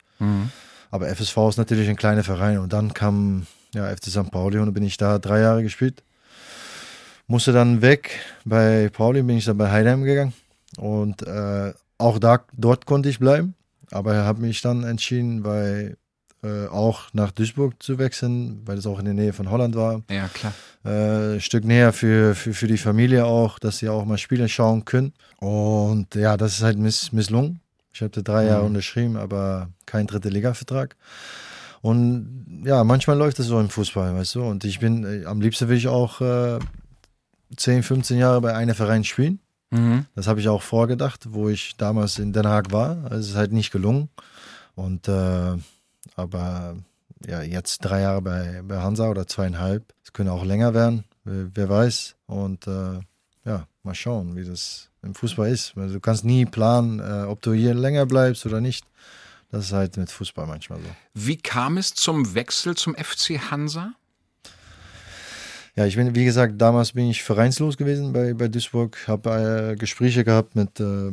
Aber 0.92 1.07
FSV 1.07 1.38
ist 1.50 1.57
natürlich 1.57 1.89
ein 1.89 1.95
kleiner 1.95 2.24
Verein. 2.24 2.57
Und 2.60 2.74
dann 2.74 2.94
kam 2.94 3.45
ja, 3.74 3.88
FC 3.95 4.06
St. 4.06 4.31
Pauli 4.31 4.57
und 4.57 4.74
bin 4.74 4.83
ich 4.83 4.98
da 4.98 5.19
drei 5.19 5.42
Jahre 5.42 5.63
gespielt. 5.63 6.04
Musste 7.27 7.51
dann 7.51 7.81
weg. 7.81 8.19
Bei 8.44 8.89
Pauli 8.89 9.21
bin 9.21 9.38
ich 9.38 9.45
dann 9.45 9.57
bei 9.57 9.71
Heidenheim 9.71 10.04
gegangen. 10.04 10.33
Und 10.77 11.21
äh, 11.27 11.74
auch 11.98 12.18
da, 12.18 12.39
dort 12.54 12.86
konnte 12.86 13.10
ich 13.10 13.19
bleiben. 13.19 13.54
Aber 13.92 14.16
habe 14.16 14.42
mich 14.42 14.62
dann 14.62 14.83
entschieden, 14.83 15.44
weil 15.44 15.98
äh, 16.44 16.68
auch 16.68 17.10
nach 17.13 17.31
Duisburg 17.31 17.81
zu 17.81 18.00
wechseln, 18.00 18.62
weil 18.66 18.77
es 18.77 18.86
auch 18.86 19.00
in 19.00 19.06
der 19.06 19.13
Nähe 19.13 19.33
von 19.33 19.50
Holland 19.51 19.75
war. 19.75 20.01
Ja, 20.10 20.27
klar. 20.30 20.54
Äh, 20.86 21.36
ein 21.36 21.42
Stück 21.42 21.66
näher 21.66 21.92
für, 21.92 22.33
für, 22.33 22.54
für 22.54 22.68
die 22.68 22.77
Familie 22.77 23.25
auch, 23.25 23.60
dass 23.60 23.80
sie 23.80 23.89
auch 23.89 24.06
mal 24.06 24.18
Spiele 24.18 24.48
schauen 24.48 24.86
können. 24.86 25.13
Und 25.38 26.16
ja, 26.16 26.38
das 26.38 26.54
ist 26.54 26.63
halt 26.63 26.77
miss, 26.77 27.12
misslungen. 27.12 27.60
Ich 27.92 28.02
hatte 28.02 28.24
drei 28.24 28.46
Jahre 28.46 28.66
unterschrieben, 28.66 29.18
aber 29.18 29.70
kein 29.86 30.08
dritte 30.08 30.30
Liga-Vertrag. 30.30 30.96
Und 31.82 32.64
ja, 32.66 32.84
manchmal 32.84 33.18
läuft 33.18 33.40
es 33.40 33.48
so 33.48 33.60
im 33.60 33.70
Fußball, 33.70 34.16
weißt 34.16 34.36
du. 34.36 34.44
Und 34.44 34.66
ich 34.66 34.80
bin, 34.80 35.04
äh, 35.04 35.26
am 35.26 35.42
liebsten 35.42 35.70
will 35.70 35.78
ich 35.78 35.88
auch 35.88 36.22
äh, 36.22 36.60
10, 37.56 37.84
15 37.84 38.18
Jahre 38.18 38.42
bei 38.42 38.54
einem 38.54 38.76
Verein 38.76 39.04
spielen. 39.04 39.40
Mhm. 39.72 40.06
Das 40.16 40.28
habe 40.28 40.40
ich 40.40 40.50
auch 40.50 40.62
vorgedacht, 40.62 41.28
wo 41.30 41.50
ich 41.50 41.78
damals 41.78 42.20
in 42.20 42.34
Den 42.34 42.48
Haag 42.48 42.72
war. 42.72 43.12
Es 43.12 43.30
ist 43.30 43.36
halt 43.36 43.54
nicht 43.54 43.72
gelungen. 43.72 44.10
Und 44.76 45.08
äh, 45.08 45.56
aber 46.16 46.76
ja, 47.26 47.42
jetzt 47.42 47.80
drei 47.80 48.02
Jahre 48.02 48.22
bei, 48.22 48.62
bei 48.64 48.82
Hansa 48.82 49.10
oder 49.10 49.28
zweieinhalb. 49.28 49.94
Es 50.04 50.14
können 50.14 50.30
auch 50.30 50.46
länger 50.46 50.74
werden, 50.74 51.04
wer, 51.24 51.48
wer 51.54 51.70
weiß. 51.70 52.16
Und 52.26 52.68
äh, 52.68 53.00
ja, 53.46 53.68
mal 53.84 53.96
schauen, 53.96 54.36
wie 54.36 54.46
das 54.46 54.89
im 55.04 55.16
Fußball 55.16 55.50
ist. 55.50 55.75
Weil 55.75 55.90
Du 55.90 56.00
kannst 56.00 56.25
nie 56.25 56.46
planen, 56.46 57.00
äh, 57.00 57.25
ob 57.28 57.42
du 57.42 57.54
hier 57.54 57.74
länger 57.74 58.06
bleibst 58.06 58.46
oder 58.46 58.62
nicht. 58.62 58.86
Das 59.51 59.66
ist 59.66 59.74
halt 59.74 59.98
mit 59.98 60.12
Fußball 60.12 60.46
manchmal 60.46 60.80
so. 60.80 60.90
Wie 61.13 61.38
kam 61.38 61.78
es 61.78 61.94
zum 61.94 62.35
Wechsel 62.35 62.76
zum 62.76 62.95
FC 62.95 63.40
Hansa? 63.52 63.94
Ja, 65.76 65.85
ich 65.85 65.95
bin, 65.95 66.14
wie 66.14 66.26
gesagt, 66.26 66.56
damals 66.62 66.92
bin 66.92 67.09
ich 67.09 67.24
vereinslos 67.24 67.78
gewesen 67.78 68.14
bei, 68.14 68.33
bei 68.33 68.47
Duisburg. 68.47 69.07
Habe 69.07 69.71
äh, 69.71 69.76
Gespräche 69.76 70.24
gehabt 70.24 70.56
mit, 70.56 70.80
äh, 70.80 71.12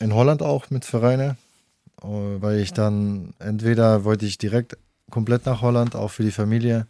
in 0.00 0.14
Holland 0.14 0.42
auch 0.42 0.70
mit 0.70 0.84
Vereinen, 0.84 1.38
äh, 2.02 2.06
weil 2.06 2.58
ich 2.58 2.72
dann 2.72 3.34
entweder 3.38 4.04
wollte 4.04 4.26
ich 4.26 4.38
direkt 4.38 4.76
komplett 5.10 5.46
nach 5.46 5.62
Holland, 5.62 5.96
auch 5.96 6.10
für 6.10 6.22
die 6.22 6.30
Familie. 6.30 6.86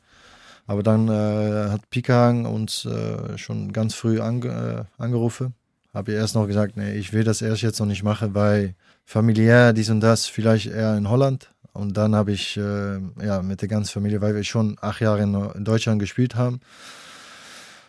Aber 0.67 0.83
dann 0.83 1.09
äh, 1.09 1.71
hat 1.71 1.88
Pikahang 1.90 2.45
uns 2.45 2.85
äh, 2.85 3.38
schon 3.38 3.73
ganz 3.73 3.95
früh 3.95 4.21
ange, 4.21 4.88
äh, 4.99 5.02
angerufen. 5.02 5.55
Habe 5.93 6.13
ich 6.13 6.17
erst 6.17 6.35
noch 6.35 6.47
gesagt, 6.47 6.77
nee, 6.77 6.95
ich 6.95 7.13
will 7.13 7.25
das 7.25 7.43
erst 7.43 7.63
jetzt 7.63 7.79
noch 7.79 7.87
nicht 7.87 8.03
machen, 8.03 8.35
weil 8.35 8.75
familiär 9.05 9.73
dies 9.73 9.91
und 9.91 10.01
das 10.01 10.27
vielleicht 10.27 10.67
eher 10.67 10.97
in 10.97 11.09
Holland. 11.09 11.51
Und 11.75 11.97
dann 11.97 12.15
habe 12.15 12.33
ich 12.33 12.57
äh, 12.57 12.99
ja 13.23 13.43
mit 13.43 13.61
der 13.61 13.69
ganzen 13.69 13.93
Familie, 13.93 14.21
weil 14.21 14.35
wir 14.35 14.45
schon 14.45 14.77
acht 14.81 15.01
Jahre 15.01 15.23
in, 15.23 15.65
Deutschland 15.65 16.01
gespielt 16.01 16.35
haben, 16.35 16.61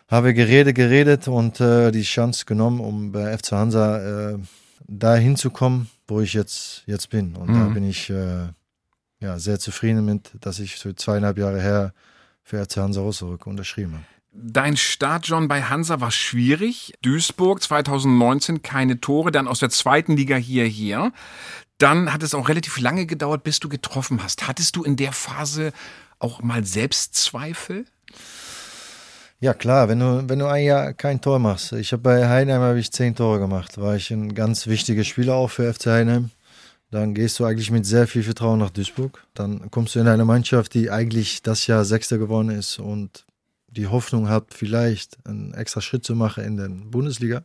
habe 0.08 0.34
geredet, 0.34 0.74
geredet 0.74 1.28
und 1.28 1.60
äh, 1.60 1.90
die 1.90 2.02
Chance 2.02 2.44
genommen, 2.46 2.80
um 2.80 3.12
bei 3.12 3.36
FC 3.36 3.52
Hansa 3.52 4.32
äh, 4.32 4.38
da 4.86 5.14
hinzukommen, 5.16 5.88
wo 6.08 6.20
ich 6.20 6.34
jetzt, 6.34 6.82
jetzt 6.86 7.10
bin. 7.10 7.36
Und 7.36 7.48
da 7.48 7.68
Mhm. 7.68 7.74
bin 7.74 7.84
ich 7.84 8.10
äh, 8.10 8.48
ja, 9.20 9.38
sehr 9.38 9.58
zufrieden 9.58 10.04
mit, 10.04 10.30
dass 10.40 10.58
ich 10.58 10.76
so 10.78 10.92
zweieinhalb 10.92 11.38
Jahre 11.38 11.60
her 11.60 11.92
für 12.42 12.62
FC 12.64 12.76
Hansa 12.78 13.00
Rostock 13.00 13.46
unterschrieben 13.46 13.94
habe. 13.94 14.04
Dein 14.36 14.76
Start, 14.76 15.28
John, 15.28 15.46
bei 15.46 15.62
Hansa 15.62 16.00
war 16.00 16.10
schwierig. 16.10 16.92
Duisburg 17.02 17.62
2019 17.62 18.62
keine 18.62 19.00
Tore, 19.00 19.30
dann 19.30 19.46
aus 19.46 19.60
der 19.60 19.70
zweiten 19.70 20.16
Liga 20.16 20.34
hierher. 20.34 21.12
Dann 21.78 22.12
hat 22.12 22.24
es 22.24 22.34
auch 22.34 22.48
relativ 22.48 22.80
lange 22.80 23.06
gedauert, 23.06 23.44
bis 23.44 23.60
du 23.60 23.68
getroffen 23.68 24.24
hast. 24.24 24.48
Hattest 24.48 24.74
du 24.74 24.82
in 24.82 24.96
der 24.96 25.12
Phase 25.12 25.72
auch 26.18 26.42
mal 26.42 26.64
Selbstzweifel? 26.64 27.84
Ja 29.38 29.54
klar, 29.54 29.88
wenn 29.88 30.00
du, 30.00 30.28
wenn 30.28 30.40
du 30.40 30.46
ein 30.46 30.64
Jahr 30.64 30.94
kein 30.94 31.20
Tor 31.20 31.38
machst. 31.38 31.72
Ich 31.72 31.92
habe 31.92 32.02
bei 32.02 32.28
Heidenheim 32.28 32.62
habe 32.62 32.80
ich 32.80 32.90
zehn 32.90 33.14
Tore 33.14 33.38
gemacht, 33.38 33.78
war 33.78 33.94
ich 33.94 34.10
ein 34.10 34.34
ganz 34.34 34.66
wichtiger 34.66 35.04
Spieler 35.04 35.34
auch 35.34 35.50
für 35.50 35.72
FC 35.72 35.86
Heidenheim. 35.86 36.30
Dann 36.90 37.14
gehst 37.14 37.38
du 37.38 37.44
eigentlich 37.44 37.70
mit 37.70 37.86
sehr 37.86 38.08
viel 38.08 38.24
Vertrauen 38.24 38.58
nach 38.58 38.70
Duisburg. 38.70 39.24
Dann 39.34 39.70
kommst 39.70 39.94
du 39.94 40.00
in 40.00 40.08
eine 40.08 40.24
Mannschaft, 40.24 40.74
die 40.74 40.90
eigentlich 40.90 41.42
das 41.42 41.68
Jahr 41.68 41.84
Sechster 41.84 42.18
geworden 42.18 42.50
ist 42.50 42.80
und 42.80 43.24
die 43.74 43.86
Hoffnung 43.88 44.28
habt, 44.28 44.54
vielleicht 44.54 45.18
einen 45.26 45.52
extra 45.54 45.80
Schritt 45.80 46.04
zu 46.04 46.14
machen 46.14 46.44
in 46.44 46.56
der 46.56 46.68
Bundesliga, 46.68 47.42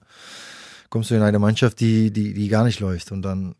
kommst 0.89 1.11
du 1.11 1.15
in 1.15 1.21
eine 1.21 1.39
Mannschaft, 1.39 1.79
die, 1.79 2.11
die, 2.11 2.33
die 2.33 2.47
gar 2.47 2.63
nicht 2.63 2.79
läuft. 2.79 3.11
Und 3.11 3.21
dann 3.21 3.55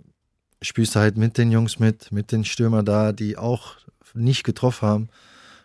spielst 0.62 0.96
du 0.96 1.00
halt 1.00 1.18
mit 1.18 1.38
den 1.38 1.52
Jungs 1.52 1.80
mit, 1.80 2.12
mit 2.12 2.32
den 2.32 2.46
Stürmer 2.46 2.84
da, 2.84 3.12
die 3.12 3.38
auch 3.38 3.76
nicht 4.14 4.44
getroffen 4.44 4.88
haben. 4.88 5.10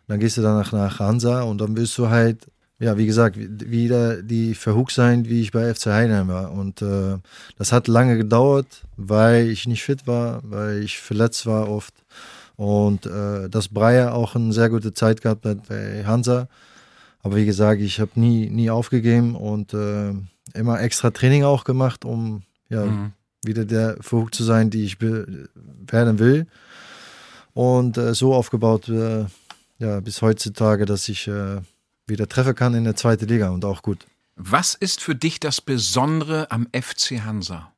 Dann 0.06 0.20
gehst 0.20 0.36
du 0.36 0.42
danach 0.42 0.72
nach 0.72 0.98
Hansa 0.98 1.42
und 1.42 1.58
dann 1.58 1.76
willst 1.76 1.96
du 1.96 2.08
halt, 2.08 2.46
ja, 2.78 2.98
wie 2.98 3.06
gesagt, 3.06 3.36
wieder 3.38 4.22
die 4.22 4.54
verhuckt 4.54 4.92
sein, 4.92 5.24
wie 5.26 5.40
ich 5.40 5.52
bei 5.52 5.72
FC 5.72 5.86
Heidenheim 5.86 6.28
war. 6.28 6.52
Und 6.52 6.82
äh, 6.82 7.18
das 7.56 7.72
hat 7.72 7.88
lange 7.88 8.16
gedauert, 8.18 8.84
weil 8.96 9.48
ich 9.48 9.66
nicht 9.66 9.82
fit 9.82 10.06
war, 10.06 10.40
weil 10.44 10.82
ich 10.82 10.98
verletzt 10.98 11.46
war 11.46 11.68
oft. 11.68 11.94
Und 12.56 13.06
äh, 13.06 13.48
dass 13.48 13.68
Breyer 13.68 14.14
auch 14.14 14.34
eine 14.34 14.52
sehr 14.52 14.68
gute 14.68 14.92
Zeit 14.92 15.22
gehabt 15.22 15.46
hat 15.46 15.68
bei 15.68 16.04
Hansa. 16.04 16.48
Aber 17.24 17.36
wie 17.36 17.46
gesagt, 17.46 17.80
ich 17.80 18.00
habe 18.00 18.20
nie, 18.20 18.50
nie 18.50 18.68
aufgegeben 18.68 19.34
und 19.34 19.72
äh, 19.72 20.12
immer 20.52 20.80
extra 20.80 21.10
Training 21.10 21.42
auch 21.42 21.64
gemacht, 21.64 22.04
um 22.04 22.42
ja, 22.68 22.84
mhm. 22.84 23.12
wieder 23.42 23.64
der 23.64 23.96
Verhuckt 24.00 24.34
zu 24.34 24.44
sein, 24.44 24.68
die 24.68 24.84
ich 24.84 25.00
werden 25.00 26.18
will. 26.18 26.46
Und 27.54 27.96
äh, 27.96 28.14
so 28.14 28.34
aufgebaut 28.34 28.90
äh, 28.90 29.24
ja, 29.78 30.00
bis 30.00 30.20
heutzutage, 30.20 30.84
dass 30.84 31.08
ich 31.08 31.26
äh, 31.26 31.62
wieder 32.06 32.28
treffen 32.28 32.54
kann 32.54 32.74
in 32.74 32.84
der 32.84 32.94
zweiten 32.94 33.26
Liga 33.26 33.48
und 33.48 33.64
auch 33.64 33.80
gut. 33.80 34.06
Was 34.36 34.74
ist 34.74 35.00
für 35.00 35.14
dich 35.14 35.40
das 35.40 35.62
Besondere 35.62 36.50
am 36.50 36.68
FC 36.74 37.22
Hansa? 37.24 37.72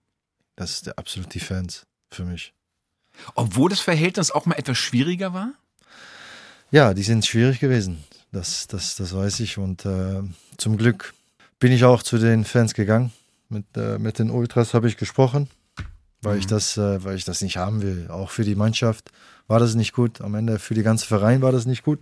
Das 0.56 0.72
ist 0.72 0.86
der 0.86 0.98
absolut 0.98 1.32
die 1.34 1.40
Fans 1.40 1.86
für 2.10 2.24
mich. 2.24 2.52
Obwohl 3.36 3.70
das 3.70 3.80
Verhältnis 3.80 4.32
auch 4.32 4.44
mal 4.44 4.56
etwas 4.56 4.76
schwieriger 4.76 5.32
war? 5.32 5.52
Ja, 6.72 6.94
die 6.94 7.04
sind 7.04 7.24
schwierig 7.24 7.60
gewesen. 7.60 8.02
Das, 8.36 8.66
das, 8.66 8.96
das 8.96 9.16
weiß 9.16 9.40
ich. 9.40 9.56
Und 9.56 9.86
äh, 9.86 10.20
zum 10.58 10.76
Glück 10.76 11.14
bin 11.58 11.72
ich 11.72 11.84
auch 11.84 12.02
zu 12.02 12.18
den 12.18 12.44
Fans 12.44 12.74
gegangen. 12.74 13.10
Mit, 13.48 13.64
äh, 13.78 13.98
mit 13.98 14.18
den 14.18 14.28
Ultras 14.28 14.74
habe 14.74 14.88
ich 14.88 14.98
gesprochen, 14.98 15.48
weil, 16.20 16.34
mhm. 16.34 16.40
ich 16.40 16.46
das, 16.46 16.76
äh, 16.76 17.02
weil 17.02 17.16
ich 17.16 17.24
das 17.24 17.40
nicht 17.40 17.56
haben 17.56 17.80
will. 17.80 18.08
Auch 18.10 18.28
für 18.28 18.44
die 18.44 18.54
Mannschaft 18.54 19.10
war 19.46 19.58
das 19.58 19.74
nicht 19.74 19.94
gut. 19.94 20.20
Am 20.20 20.34
Ende 20.34 20.58
für 20.58 20.74
die 20.74 20.82
ganze 20.82 21.06
Verein 21.06 21.40
war 21.40 21.50
das 21.50 21.64
nicht 21.64 21.82
gut. 21.82 22.00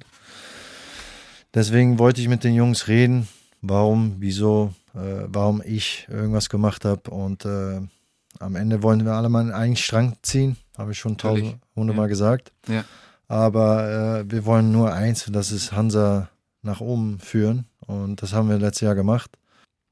Deswegen 1.54 2.00
wollte 2.00 2.20
ich 2.20 2.26
mit 2.26 2.42
den 2.42 2.56
Jungs 2.56 2.88
reden, 2.88 3.28
warum, 3.62 4.16
wieso, 4.18 4.74
äh, 4.92 5.28
warum 5.28 5.62
ich 5.64 6.08
irgendwas 6.10 6.48
gemacht 6.48 6.84
habe. 6.84 7.10
Und 7.10 7.44
äh, 7.44 7.80
am 8.40 8.56
Ende 8.56 8.82
wollen 8.82 9.04
wir 9.04 9.12
alle 9.12 9.28
mal 9.28 9.52
einen 9.52 9.76
Strang 9.76 10.16
ziehen, 10.22 10.56
habe 10.76 10.90
ich 10.90 10.98
schon 10.98 11.16
tausend 11.16 11.58
hundertmal 11.76 12.06
ja. 12.06 12.08
gesagt. 12.08 12.50
Ja. 12.66 12.84
Aber 13.28 14.20
äh, 14.20 14.30
wir 14.30 14.44
wollen 14.44 14.72
nur 14.72 14.92
eins, 14.92 15.26
und 15.26 15.32
das 15.32 15.50
ist 15.50 15.72
Hansa 15.72 16.28
nach 16.62 16.80
oben 16.80 17.18
führen. 17.20 17.66
Und 17.86 18.22
das 18.22 18.32
haben 18.32 18.48
wir 18.48 18.58
letztes 18.58 18.82
Jahr 18.82 18.94
gemacht. 18.94 19.38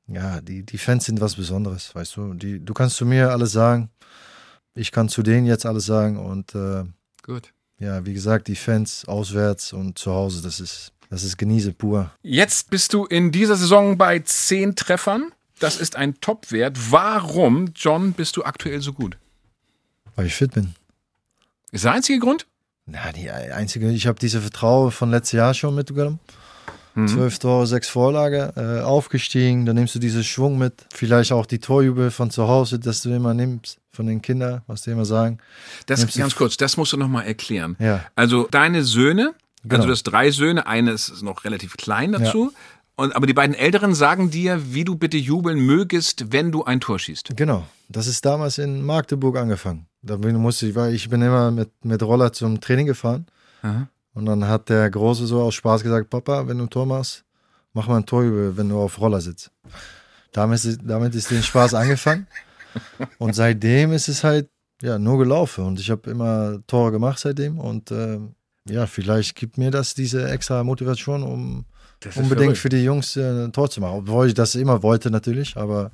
Ja, 0.06 0.40
die, 0.40 0.64
die 0.64 0.78
Fans 0.78 1.04
sind 1.04 1.20
was 1.20 1.36
Besonderes, 1.36 1.94
weißt 1.94 2.16
du. 2.16 2.34
Die, 2.34 2.64
du 2.64 2.74
kannst 2.74 2.96
zu 2.96 3.06
mir 3.06 3.30
alles 3.30 3.52
sagen. 3.52 3.90
Ich 4.74 4.92
kann 4.92 5.08
zu 5.08 5.22
denen 5.22 5.46
jetzt 5.46 5.66
alles 5.66 5.86
sagen. 5.86 6.18
Und 6.18 6.54
äh, 6.54 6.84
Gut. 7.22 7.52
Ja, 7.78 8.04
wie 8.06 8.14
gesagt, 8.14 8.48
die 8.48 8.56
Fans 8.56 9.04
auswärts 9.06 9.72
und 9.72 9.98
zu 9.98 10.12
Hause, 10.12 10.42
das 10.42 10.60
ist, 10.60 10.92
das 11.10 11.24
ist 11.24 11.36
Genieße 11.36 11.72
pur. 11.72 12.10
Jetzt 12.22 12.70
bist 12.70 12.92
du 12.92 13.06
in 13.06 13.32
dieser 13.32 13.56
Saison 13.56 13.98
bei 13.98 14.18
zehn 14.20 14.76
Treffern. 14.76 15.32
Das 15.58 15.76
ist 15.76 15.96
ein 15.96 16.20
Topwert. 16.20 16.90
Warum, 16.90 17.70
John, 17.74 18.12
bist 18.12 18.36
du 18.36 18.44
aktuell 18.44 18.80
so 18.80 18.92
gut? 18.92 19.16
Weil 20.16 20.26
ich 20.26 20.34
fit 20.34 20.52
bin. 20.52 20.74
Ist 21.70 21.84
der 21.84 21.92
einzige 21.92 22.18
Grund? 22.18 22.46
Na, 22.86 23.12
die 23.12 23.30
einzige, 23.30 23.90
ich 23.90 24.06
habe 24.06 24.18
diese 24.18 24.40
Vertrauen 24.40 24.90
von 24.90 25.10
letztes 25.10 25.32
Jahr 25.32 25.54
schon 25.54 25.74
mitgenommen. 25.74 26.18
Mhm. 26.94 27.08
Zwölf 27.08 27.38
Tore, 27.38 27.66
sechs 27.66 27.88
Vorlage, 27.88 28.52
äh, 28.56 28.82
aufgestiegen, 28.82 29.64
dann 29.64 29.76
nimmst 29.76 29.94
du 29.94 29.98
diesen 29.98 30.24
Schwung 30.24 30.58
mit. 30.58 30.86
Vielleicht 30.92 31.32
auch 31.32 31.46
die 31.46 31.58
Torjubel 31.58 32.10
von 32.10 32.30
zu 32.30 32.48
Hause, 32.48 32.78
dass 32.78 33.02
du 33.02 33.14
immer 33.14 33.34
nimmst 33.34 33.78
von 33.92 34.06
den 34.06 34.20
Kindern, 34.20 34.62
was 34.66 34.82
die 34.82 34.90
immer 34.90 35.04
sagen. 35.04 35.38
Das 35.86 36.00
nimmst 36.00 36.18
ganz 36.18 36.34
kurz, 36.34 36.56
das 36.56 36.76
musst 36.76 36.92
du 36.92 36.96
nochmal 36.96 37.26
erklären. 37.26 37.76
Ja. 37.78 38.04
Also 38.14 38.46
deine 38.50 38.84
Söhne, 38.84 39.34
genau. 39.62 39.76
also 39.76 39.86
du 39.86 39.92
hast 39.92 40.02
drei 40.04 40.30
Söhne, 40.30 40.66
eines 40.66 41.08
ist 41.08 41.22
noch 41.22 41.44
relativ 41.44 41.76
klein 41.76 42.12
dazu. 42.12 42.50
Ja. 42.52 42.58
Und, 42.96 43.16
aber 43.16 43.26
die 43.26 43.32
beiden 43.32 43.54
Älteren 43.54 43.94
sagen 43.94 44.30
dir, 44.30 44.74
wie 44.74 44.84
du 44.84 44.96
bitte 44.96 45.16
jubeln 45.16 45.60
mögest, 45.60 46.30
wenn 46.30 46.52
du 46.52 46.64
ein 46.64 46.80
Tor 46.80 46.98
schießt. 46.98 47.30
Genau. 47.36 47.66
Das 47.88 48.06
ist 48.06 48.24
damals 48.24 48.58
in 48.58 48.84
Magdeburg 48.84 49.38
angefangen. 49.38 49.86
Da 50.02 50.16
musste 50.16 50.66
ich, 50.66 50.75
weil 50.75 50.94
ich 50.94 51.09
bin 51.09 51.23
immer 51.23 51.50
mit, 51.50 51.71
mit 51.85 52.02
Roller 52.02 52.32
zum 52.32 52.61
Training 52.61 52.87
gefahren. 52.87 53.26
Aha. 53.62 53.88
Und 54.14 54.26
dann 54.26 54.47
hat 54.47 54.68
der 54.68 54.90
Große 54.90 55.26
so 55.26 55.42
aus 55.42 55.54
Spaß 55.54 55.82
gesagt, 55.82 56.11
Papa, 56.11 56.47
wenn 56.47 56.59
du 56.59 56.64
ein 56.64 56.71
Tor 56.71 56.87
machst, 56.87 57.25
mach 57.73 57.87
mal 57.87 57.99
ein 57.99 58.06
Tor, 58.06 58.23
wenn 58.56 58.68
du 58.68 58.78
auf 58.78 59.00
Roller 59.00 59.21
sitzt. 59.21 59.50
Damit 60.32 60.64
ist, 60.64 60.80
damit 60.85 61.14
ist 61.14 61.30
den 61.30 61.42
Spaß 61.42 61.75
angefangen. 61.75 62.26
Und 63.18 63.35
seitdem 63.35 63.92
ist 63.92 64.09
es 64.09 64.25
halt 64.25 64.49
ja 64.82 64.99
nur 64.99 65.18
gelaufen. 65.18 65.64
Und 65.64 65.80
ich 65.80 65.90
habe 65.90 66.11
immer 66.11 66.59
Tore 66.66 66.90
gemacht 66.90 67.18
seitdem. 67.18 67.59
Und 67.59 67.90
äh, 67.90 68.18
ja, 68.68 68.87
vielleicht 68.87 69.37
gibt 69.37 69.56
mir 69.56 69.71
das 69.71 69.94
diese 69.94 70.28
extra 70.28 70.64
Motivation, 70.64 71.23
um 71.23 71.64
unbedingt 72.16 72.28
verrückt. 72.28 72.59
für 72.59 72.68
die 72.68 72.85
Jungs 72.85 73.16
äh, 73.16 73.44
ein 73.44 73.52
Tor 73.52 73.71
zu 73.71 73.80
machen. 73.80 73.99
Obwohl 73.99 74.26
ich 74.26 74.35
das 74.35 74.54
immer 74.54 74.82
wollte 74.82 75.11
natürlich, 75.11 75.56
aber 75.56 75.90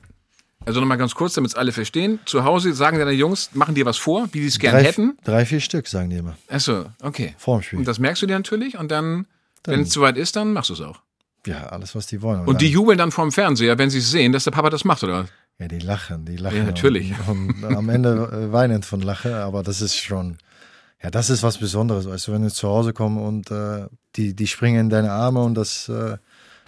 also 0.65 0.81
nochmal 0.81 0.99
ganz 0.99 1.15
kurz, 1.15 1.35
damit 1.35 1.53
es 1.53 1.57
alle 1.57 1.73
verstehen. 1.73 2.19
Zu 2.25 2.45
Hause 2.45 2.75
sagen 2.75 2.99
deine 2.99 3.13
Jungs, 3.13 3.51
machen 3.55 3.75
dir 3.75 3.87
was 3.87 3.97
vor, 3.97 4.29
wie 4.33 4.41
sie 4.41 4.49
es 4.49 4.59
gerne 4.59 4.81
hätten. 4.81 5.17
Drei, 5.25 5.47
vier 5.47 5.61
Stück 5.61 5.87
sagen 5.87 6.11
die 6.11 6.17
immer. 6.17 6.37
Achso, 6.49 6.87
okay. 7.01 7.35
Vorm 7.39 7.63
Spiel. 7.63 7.79
Und 7.79 7.89
das 7.89 7.99
merkst 7.99 8.23
du 8.23 8.27
dir 8.27 8.37
natürlich 8.37 8.77
und 8.77 8.91
dann, 8.91 9.27
dann 9.63 9.75
wenn 9.75 9.81
es 9.83 9.93
soweit 9.93 10.17
ist, 10.17 10.37
dann 10.37 10.53
machst 10.53 10.71
du 10.71 10.75
es 10.75 10.81
auch. 10.81 11.01
Ja, 11.47 11.69
alles, 11.69 11.95
was 11.95 12.07
die 12.07 12.21
wollen. 12.21 12.41
Und, 12.41 12.49
und 12.49 12.61
die 12.61 12.69
jubeln 12.69 12.99
dann 12.99 13.13
vorm 13.13 13.33
Fernseher, 13.33 13.79
wenn 13.79 13.91
sie 13.91 13.99
es 13.99 14.11
sehen, 14.11 14.33
dass 14.33 14.45
der 14.45 14.51
Papa 14.51 14.69
das 14.69 14.85
macht, 14.85 15.05
oder? 15.05 15.27
Ja, 15.59 15.69
die 15.69 15.79
lachen, 15.79 16.25
die 16.25 16.37
lachen. 16.37 16.59
Ja, 16.59 16.65
natürlich. 16.65 17.15
Und, 17.27 17.65
und 17.65 17.75
am 17.75 17.89
Ende 17.89 18.29
äh, 18.33 18.53
weinen 18.53 18.83
von 18.83 19.01
Lachen, 19.01 19.33
aber 19.33 19.63
das 19.63 19.81
ist 19.81 19.97
schon, 19.97 20.39
ja, 21.03 21.11
das 21.11 21.31
ist 21.31 21.43
was 21.43 21.59
Besonderes. 21.59 22.07
Weißt 22.07 22.29
du, 22.29 22.33
wenn 22.33 22.43
du 22.43 22.53
zu 22.53 22.69
Hause 22.69 22.93
kommst 22.93 23.21
und 23.21 23.51
äh, 23.51 23.87
die, 24.17 24.35
die 24.35 24.47
springen 24.47 24.81
in 24.81 24.91
deine 24.91 25.13
Arme 25.13 25.43
und 25.43 25.55
das, 25.55 25.89
äh, 25.89 26.19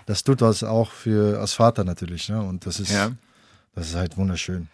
das 0.06 0.24
tut 0.24 0.40
was 0.40 0.64
auch 0.64 0.92
für 0.92 1.38
als 1.40 1.52
Vater 1.52 1.84
natürlich. 1.84 2.28
Ne? 2.28 2.40
Und 2.40 2.64
das 2.64 2.80
ist. 2.80 2.92
Ja 2.92 3.10
das 3.74 3.88
ist 3.88 3.94
halt 3.94 4.16
wunderschön. 4.16 4.68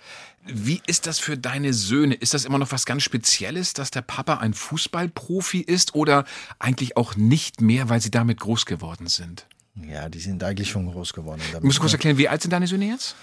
Wie 0.46 0.80
ist 0.86 1.06
das 1.06 1.18
für 1.18 1.36
deine 1.36 1.72
Söhne? 1.72 2.14
Ist 2.14 2.32
das 2.32 2.44
immer 2.44 2.58
noch 2.58 2.70
was 2.70 2.86
ganz 2.86 3.02
Spezielles, 3.02 3.72
dass 3.72 3.90
der 3.90 4.02
Papa 4.02 4.34
ein 4.38 4.54
Fußballprofi 4.54 5.60
ist 5.60 5.94
oder 5.94 6.24
eigentlich 6.58 6.96
auch 6.96 7.16
nicht 7.16 7.60
mehr, 7.60 7.88
weil 7.88 8.00
sie 8.00 8.10
damit 8.10 8.40
groß 8.40 8.64
geworden 8.64 9.08
sind? 9.08 9.46
Ja, 9.74 10.08
die 10.08 10.20
sind 10.20 10.42
eigentlich 10.42 10.70
schon 10.70 10.90
groß 10.90 11.12
geworden. 11.12 11.40
Damit. 11.48 11.62
Du 11.62 11.66
musst 11.66 11.80
kurz 11.80 11.92
erklären, 11.92 12.16
wie 12.16 12.28
alt 12.28 12.42
sind 12.42 12.52
deine 12.52 12.66
Söhne 12.66 12.86
jetzt? 12.86 13.16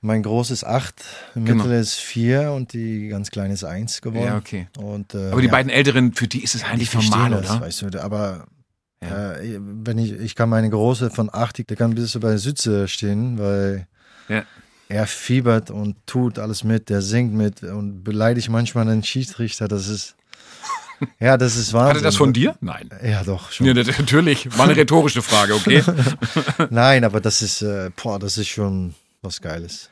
Mein 0.00 0.24
Großes 0.24 0.62
ist 0.62 0.64
acht, 0.64 1.04
genau. 1.34 1.62
Mittel 1.62 1.72
ist 1.78 1.94
vier 1.94 2.50
und 2.50 2.72
die 2.72 3.06
ganz 3.06 3.30
kleine 3.30 3.54
ist 3.54 3.62
eins 3.62 4.00
geworden. 4.00 4.26
Ja, 4.26 4.36
okay. 4.36 4.66
Und, 4.76 5.14
äh, 5.14 5.30
aber 5.30 5.40
die 5.40 5.46
ja, 5.46 5.52
beiden 5.52 5.70
Älteren, 5.70 6.12
für 6.12 6.26
die 6.26 6.42
ist 6.42 6.56
es 6.56 6.64
eigentlich 6.64 6.92
normal, 6.92 7.30
das, 7.30 7.50
oder? 7.50 7.60
Weißt 7.60 7.82
du, 7.82 8.02
aber 8.02 8.46
ja. 9.00 9.34
äh, 9.34 9.60
wenn 9.60 9.98
ich, 9.98 10.12
ich 10.12 10.34
kann 10.34 10.48
meine 10.48 10.70
Große 10.70 11.10
von 11.10 11.30
acht, 11.32 11.70
der 11.70 11.76
kann 11.76 11.94
bis 11.94 12.18
bei 12.18 12.30
der 12.30 12.38
Südse 12.38 12.88
stehen, 12.88 13.38
weil 13.38 13.86
ja 14.28 14.42
er 14.92 15.06
fiebert 15.06 15.70
und 15.70 15.96
tut 16.06 16.38
alles 16.38 16.64
mit, 16.64 16.90
der 16.90 17.00
singt 17.00 17.32
mit 17.32 17.62
und 17.62 18.04
beleidigt 18.04 18.50
manchmal 18.50 18.84
den 18.84 19.02
Schiedsrichter. 19.02 19.66
Das 19.66 19.88
ist, 19.88 20.16
ja, 21.18 21.38
das 21.38 21.56
ist 21.56 21.72
Wahnsinn. 21.72 21.94
Hatte 21.94 22.04
das 22.04 22.16
von 22.16 22.34
dir? 22.34 22.56
Nein. 22.60 22.90
Ja, 23.02 23.24
doch, 23.24 23.50
schon. 23.50 23.66
Ja, 23.66 23.72
natürlich. 23.72 24.56
War 24.58 24.66
eine 24.66 24.76
rhetorische 24.76 25.22
Frage, 25.22 25.54
okay? 25.54 25.82
Nein, 26.70 27.04
aber 27.04 27.22
das 27.22 27.40
ist, 27.40 27.62
äh, 27.62 27.90
boah, 27.96 28.18
das 28.18 28.36
ist 28.36 28.48
schon 28.48 28.94
was 29.22 29.40
Geiles. 29.40 29.88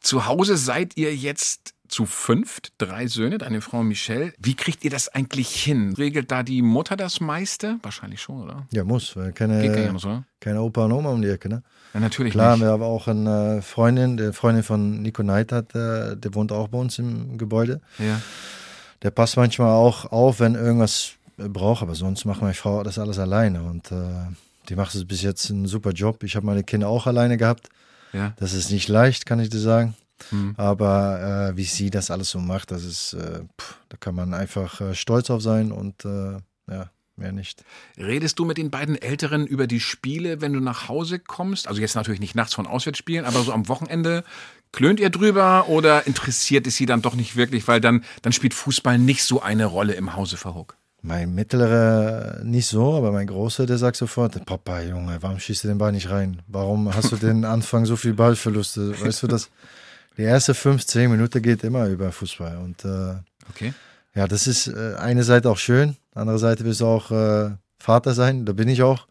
Zu 0.00 0.26
Hause 0.26 0.56
seid 0.56 0.96
ihr 0.96 1.14
jetzt 1.14 1.74
zu 1.88 2.06
fünft, 2.06 2.72
drei 2.78 3.06
Söhne, 3.06 3.38
deine 3.38 3.60
Frau 3.60 3.82
Michelle. 3.82 4.32
Wie 4.38 4.54
kriegt 4.54 4.84
ihr 4.84 4.90
das 4.90 5.08
eigentlich 5.08 5.48
hin? 5.54 5.94
Regelt 5.94 6.30
da 6.30 6.42
die 6.42 6.62
Mutter 6.62 6.96
das 6.96 7.20
meiste? 7.20 7.78
Wahrscheinlich 7.82 8.20
schon, 8.20 8.42
oder? 8.42 8.66
Ja, 8.72 8.84
muss, 8.84 9.16
weil 9.16 9.32
keine, 9.32 9.62
Geht 9.62 9.74
keine 10.40 10.62
Opa 10.62 10.84
und 10.84 10.92
Oma 10.92 11.10
um 11.10 11.22
die 11.22 11.28
Ecke, 11.28 11.48
ne? 11.48 11.62
Ja, 11.94 12.00
natürlich 12.00 12.32
Klar, 12.32 12.56
nicht. 12.56 12.64
wir 12.64 12.72
haben 12.72 12.82
auch 12.82 13.08
eine 13.08 13.62
Freundin, 13.62 14.16
die 14.16 14.32
Freundin 14.32 14.62
von 14.62 15.02
Nico 15.02 15.22
Neidhardt, 15.22 15.74
der, 15.74 16.16
der 16.16 16.34
wohnt 16.34 16.52
auch 16.52 16.68
bei 16.68 16.78
uns 16.78 16.98
im 16.98 17.38
Gebäude. 17.38 17.80
Ja. 17.98 18.20
Der 19.02 19.10
passt 19.10 19.36
manchmal 19.36 19.70
auch 19.70 20.06
auf, 20.06 20.40
wenn 20.40 20.54
irgendwas 20.54 21.12
braucht, 21.36 21.82
aber 21.82 21.94
sonst 21.94 22.24
macht 22.24 22.40
meine 22.42 22.54
Frau 22.54 22.82
das 22.82 22.98
alles 22.98 23.18
alleine 23.18 23.62
und 23.62 23.92
äh, 23.92 23.96
die 24.68 24.74
macht 24.74 24.94
es 24.94 25.04
bis 25.06 25.22
jetzt 25.22 25.50
einen 25.50 25.66
super 25.66 25.90
Job. 25.90 26.22
Ich 26.22 26.36
habe 26.36 26.46
meine 26.46 26.64
Kinder 26.64 26.88
auch 26.88 27.06
alleine 27.06 27.36
gehabt. 27.36 27.68
Ja. 28.12 28.32
Das 28.36 28.52
ist 28.52 28.70
nicht 28.70 28.88
leicht, 28.88 29.26
kann 29.26 29.40
ich 29.40 29.50
dir 29.50 29.58
sagen. 29.58 29.94
Mhm. 30.30 30.54
Aber 30.56 31.50
äh, 31.50 31.56
wie 31.56 31.64
sie 31.64 31.90
das 31.90 32.10
alles 32.10 32.30
so 32.30 32.38
macht, 32.38 32.70
das 32.70 32.84
ist, 32.84 33.14
äh, 33.14 33.40
pff, 33.60 33.76
da 33.88 33.96
kann 33.98 34.14
man 34.14 34.34
einfach 34.34 34.80
äh, 34.80 34.94
stolz 34.94 35.30
auf 35.30 35.42
sein 35.42 35.72
und 35.72 36.04
äh, 36.04 36.38
ja, 36.68 36.90
mehr 37.16 37.32
nicht. 37.32 37.64
Redest 37.96 38.38
du 38.38 38.44
mit 38.44 38.58
den 38.58 38.70
beiden 38.70 39.00
Älteren 39.00 39.46
über 39.46 39.66
die 39.66 39.80
Spiele, 39.80 40.40
wenn 40.40 40.52
du 40.52 40.60
nach 40.60 40.88
Hause 40.88 41.18
kommst? 41.18 41.68
Also 41.68 41.80
jetzt 41.80 41.94
natürlich 41.94 42.20
nicht 42.20 42.34
nachts 42.34 42.54
von 42.54 42.66
Auswärtsspielen, 42.66 43.24
aber 43.24 43.40
so 43.42 43.52
am 43.52 43.68
Wochenende 43.68 44.24
klönt 44.72 45.00
ihr 45.00 45.10
drüber 45.10 45.68
oder 45.68 46.06
interessiert 46.06 46.66
es 46.66 46.76
sie 46.76 46.86
dann 46.86 47.02
doch 47.02 47.14
nicht 47.14 47.36
wirklich, 47.36 47.66
weil 47.68 47.80
dann, 47.80 48.04
dann 48.22 48.32
spielt 48.32 48.54
Fußball 48.54 48.98
nicht 48.98 49.24
so 49.24 49.40
eine 49.40 49.66
Rolle 49.66 49.94
im 49.94 50.16
Hause 50.16 50.36
Verhook? 50.36 50.76
Mein 51.02 51.34
mittlerer 51.34 52.42
nicht 52.42 52.66
so, 52.66 52.94
aber 52.94 53.12
mein 53.12 53.28
großer, 53.28 53.64
der 53.66 53.78
sagt 53.78 53.96
sofort, 53.96 54.44
Papa, 54.44 54.80
Junge, 54.80 55.18
warum 55.20 55.38
schießt 55.38 55.64
du 55.64 55.68
den 55.68 55.78
Ball 55.78 55.92
nicht 55.92 56.10
rein? 56.10 56.42
Warum 56.48 56.92
hast 56.92 57.12
du 57.12 57.16
den 57.16 57.44
Anfang 57.44 57.86
so 57.86 57.94
viel 57.96 58.14
Ballverluste? 58.14 59.00
Weißt 59.00 59.22
du, 59.22 59.28
das, 59.28 59.50
die 60.16 60.22
erste 60.22 60.54
15 60.54 61.10
Minuten 61.10 61.42
geht 61.42 61.64
immer 61.64 61.86
über 61.88 62.12
Fußball. 62.12 62.56
Und 62.58 62.84
äh, 62.84 63.16
Okay. 63.50 63.72
ja, 64.14 64.26
das 64.26 64.46
ist 64.46 64.66
äh, 64.66 64.94
eine 64.98 65.22
Seite 65.22 65.50
auch 65.50 65.58
schön, 65.58 65.96
andere 66.14 66.38
Seite 66.38 66.64
willst 66.64 66.80
du 66.80 66.86
auch 66.86 67.10
äh, 67.10 67.50
Vater 67.78 68.14
sein, 68.14 68.44
da 68.46 68.52
bin 68.52 68.68
ich 68.68 68.82
auch. 68.82 69.06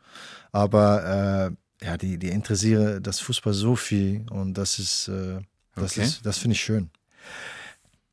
Aber 0.52 1.52
äh, 1.82 1.86
ja, 1.86 1.98
die, 1.98 2.18
die 2.18 2.30
interessieren 2.30 3.04
das 3.04 3.20
Fußball 3.20 3.54
so 3.54 3.76
viel 3.76 4.26
und 4.30 4.54
das 4.56 4.80
ist, 4.80 5.08
äh, 5.10 5.40
das 5.76 5.94
Okay. 5.98 6.04
ist, 6.08 6.26
das 6.26 6.38
finde 6.38 6.54
ich 6.56 6.62
schön. 6.62 6.90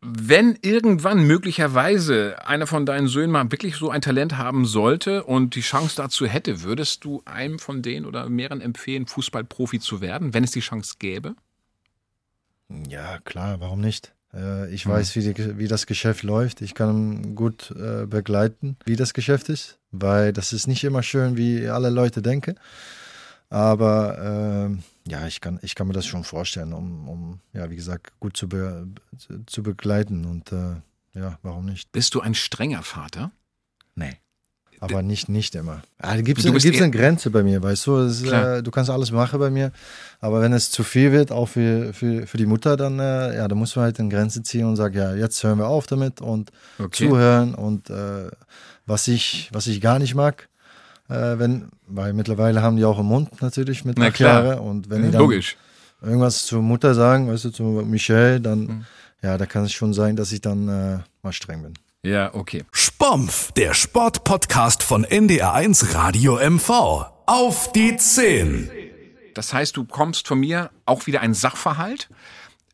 Wenn 0.05 0.59
irgendwann 0.63 1.25
möglicherweise 1.29 2.45
einer 2.45 2.67
von 2.67 2.85
deinen 2.87 3.07
Söhnen 3.07 3.31
mal 3.31 3.53
wirklich 3.53 3.77
so 3.77 3.89
ein 3.91 4.01
Talent 4.03 4.37
haben 4.37 4.67
sollte 4.67 5.23
und 5.23 5.55
die 5.55 5.61
Chance 5.61 5.95
dazu 5.97 6.27
hätte, 6.27 6.63
würdest 6.63 7.05
du 7.05 7.23
einem 7.25 7.61
von 7.61 7.83
denen 7.83 8.05
oder 8.05 8.29
mehreren 8.29 8.61
empfehlen, 8.61 9.07
Fußballprofi 9.07 9.79
zu 9.79 10.01
werden, 10.01 10.35
wenn 10.35 10.43
es 10.43 10.51
die 10.51 10.61
Chance 10.61 10.95
gäbe? 10.99 11.37
Ja, 12.89 13.19
klar, 13.19 13.61
warum 13.61 13.81
nicht? 13.81 14.15
Äh, 14.35 14.73
ich 14.73 14.87
weiß, 14.87 15.17
wie, 15.17 15.33
die, 15.33 15.59
wie 15.59 15.69
das 15.69 15.87
Geschäft 15.87 16.23
läuft. 16.23 16.61
Ich 16.61 16.75
kann 16.75 17.35
gut 17.35 17.71
äh, 17.73 18.07
begleiten, 18.07 18.77
wie 18.85 18.97
das 18.97 19.15
Geschäft 19.15 19.49
ist, 19.49 19.79
weil 19.91 20.33
das 20.33 20.53
ist 20.53 20.67
nicht 20.67 20.85
immer 20.85 21.03
schön, 21.03 21.37
wie 21.37 21.69
alle 21.69 21.91
Leute 21.91 22.23
denken. 22.23 22.57
Aber 23.51 24.67
ähm, 24.67 24.83
ja, 25.07 25.27
ich 25.27 25.43
kann, 25.43 25.59
ich 25.63 25.75
kann 25.75 25.87
mir 25.87 25.93
das 25.93 26.07
schon 26.07 26.25
vorstellen, 26.25 26.73
um, 26.73 27.09
um 27.09 27.41
ja, 27.53 27.69
wie 27.71 27.77
gesagt, 27.77 28.19
gut 28.19 28.37
zu, 28.37 28.49
be, 28.49 28.89
zu 29.47 29.63
begleiten. 29.63 30.25
Und 30.25 30.53
äh, 30.53 30.77
ja, 31.15 31.39
warum 31.43 31.67
nicht? 31.67 31.93
Bist 31.93 32.15
du 32.15 32.21
ein 32.21 32.35
strenger 32.35 32.83
Vater? 32.83 33.31
Nee. 33.95 34.17
Aber 34.85 35.01
nicht, 35.01 35.29
nicht 35.29 35.55
immer. 35.55 35.83
Ja, 36.03 36.17
da 36.17 36.21
gibt 36.23 36.41
es 36.41 36.45
eher- 36.65 36.83
eine 36.83 36.91
Grenze 36.91 37.31
bei 37.31 37.45
mir, 37.45 37.63
weißt 37.63 37.87
du? 37.87 37.97
Es, 37.99 38.23
äh, 38.25 38.63
du 38.65 38.71
kannst 38.73 38.91
alles 38.91 39.13
machen 39.13 39.39
bei 39.39 39.49
mir, 39.49 39.71
aber 40.21 40.41
wenn 40.41 40.53
es 40.53 40.73
zu 40.73 40.83
viel 40.83 41.13
wird, 41.13 41.31
auch 41.31 41.47
für, 41.47 41.93
für, 41.95 42.27
für 42.27 42.37
die 42.37 42.47
Mutter, 42.47 42.77
dann, 42.77 42.99
äh, 42.99 43.37
ja, 43.37 43.47
dann 43.47 43.59
muss 43.59 43.77
man 43.77 43.85
halt 43.85 44.01
eine 44.01 44.09
Grenze 44.09 44.43
ziehen 44.43 44.65
und 44.67 44.75
sagen, 44.75 44.97
ja, 44.97 45.15
jetzt 45.15 45.43
hören 45.45 45.59
wir 45.59 45.69
auf 45.69 45.87
damit 45.87 46.21
und 46.21 46.51
Okay. 46.81 47.09
zuhören 47.09 47.55
und 47.55 47.91
äh, 47.91 48.29
was, 48.87 49.07
ich, 49.07 49.51
was 49.53 49.69
ich 49.69 49.81
gar 49.81 50.01
nicht 50.01 50.17
mag, 50.17 50.49
äh, 51.09 51.39
wenn, 51.39 51.69
weil 51.87 52.13
mittlerweile 52.13 52.61
haben 52.61 52.77
die 52.77 52.85
auch 52.85 52.99
im 52.99 53.07
Mund 53.07 53.41
natürlich 53.41 53.85
mit 53.85 53.99
Na 53.99 54.11
klar. 54.11 54.61
Und 54.63 54.91
wenn 54.91 55.03
die 55.05 55.11
dann 55.13 55.21
Logisch. 55.21 55.57
irgendwas 56.03 56.45
zur 56.45 56.61
Mutter 56.61 56.95
sagen, 56.95 57.29
weißt 57.29 57.45
du, 57.45 57.51
zu 57.51 57.63
Michelle, 57.63 58.41
dann, 58.41 58.59
Mhm. 58.61 58.85
ja, 59.23 59.39
da 59.39 59.47
kann 59.47 59.65
es 59.65 59.73
schon 59.73 59.95
sein, 59.95 60.17
dass 60.17 60.33
ich 60.33 60.41
dann 60.41 60.69
äh, 60.69 60.99
mal 61.23 61.33
streng 61.33 61.63
bin. 61.63 61.75
Ja, 62.05 62.35
okay. 62.35 62.65
Spompf, 62.73 63.53
der 63.53 63.75
Sportpodcast 63.75 64.83
von 64.83 65.07
NDR1 65.07 65.95
Radio 65.95 66.37
MV. 66.37 66.69
Auf 67.27 67.71
die 67.71 67.97
10. 67.97 68.69
Das 69.35 69.53
heißt, 69.53 69.77
du 69.77 69.85
kommst 69.85 70.27
von 70.27 70.41
mir 70.41 70.71
auch 70.85 71.07
wieder 71.07 71.21
ein 71.21 71.33
Sachverhalt 71.33 72.09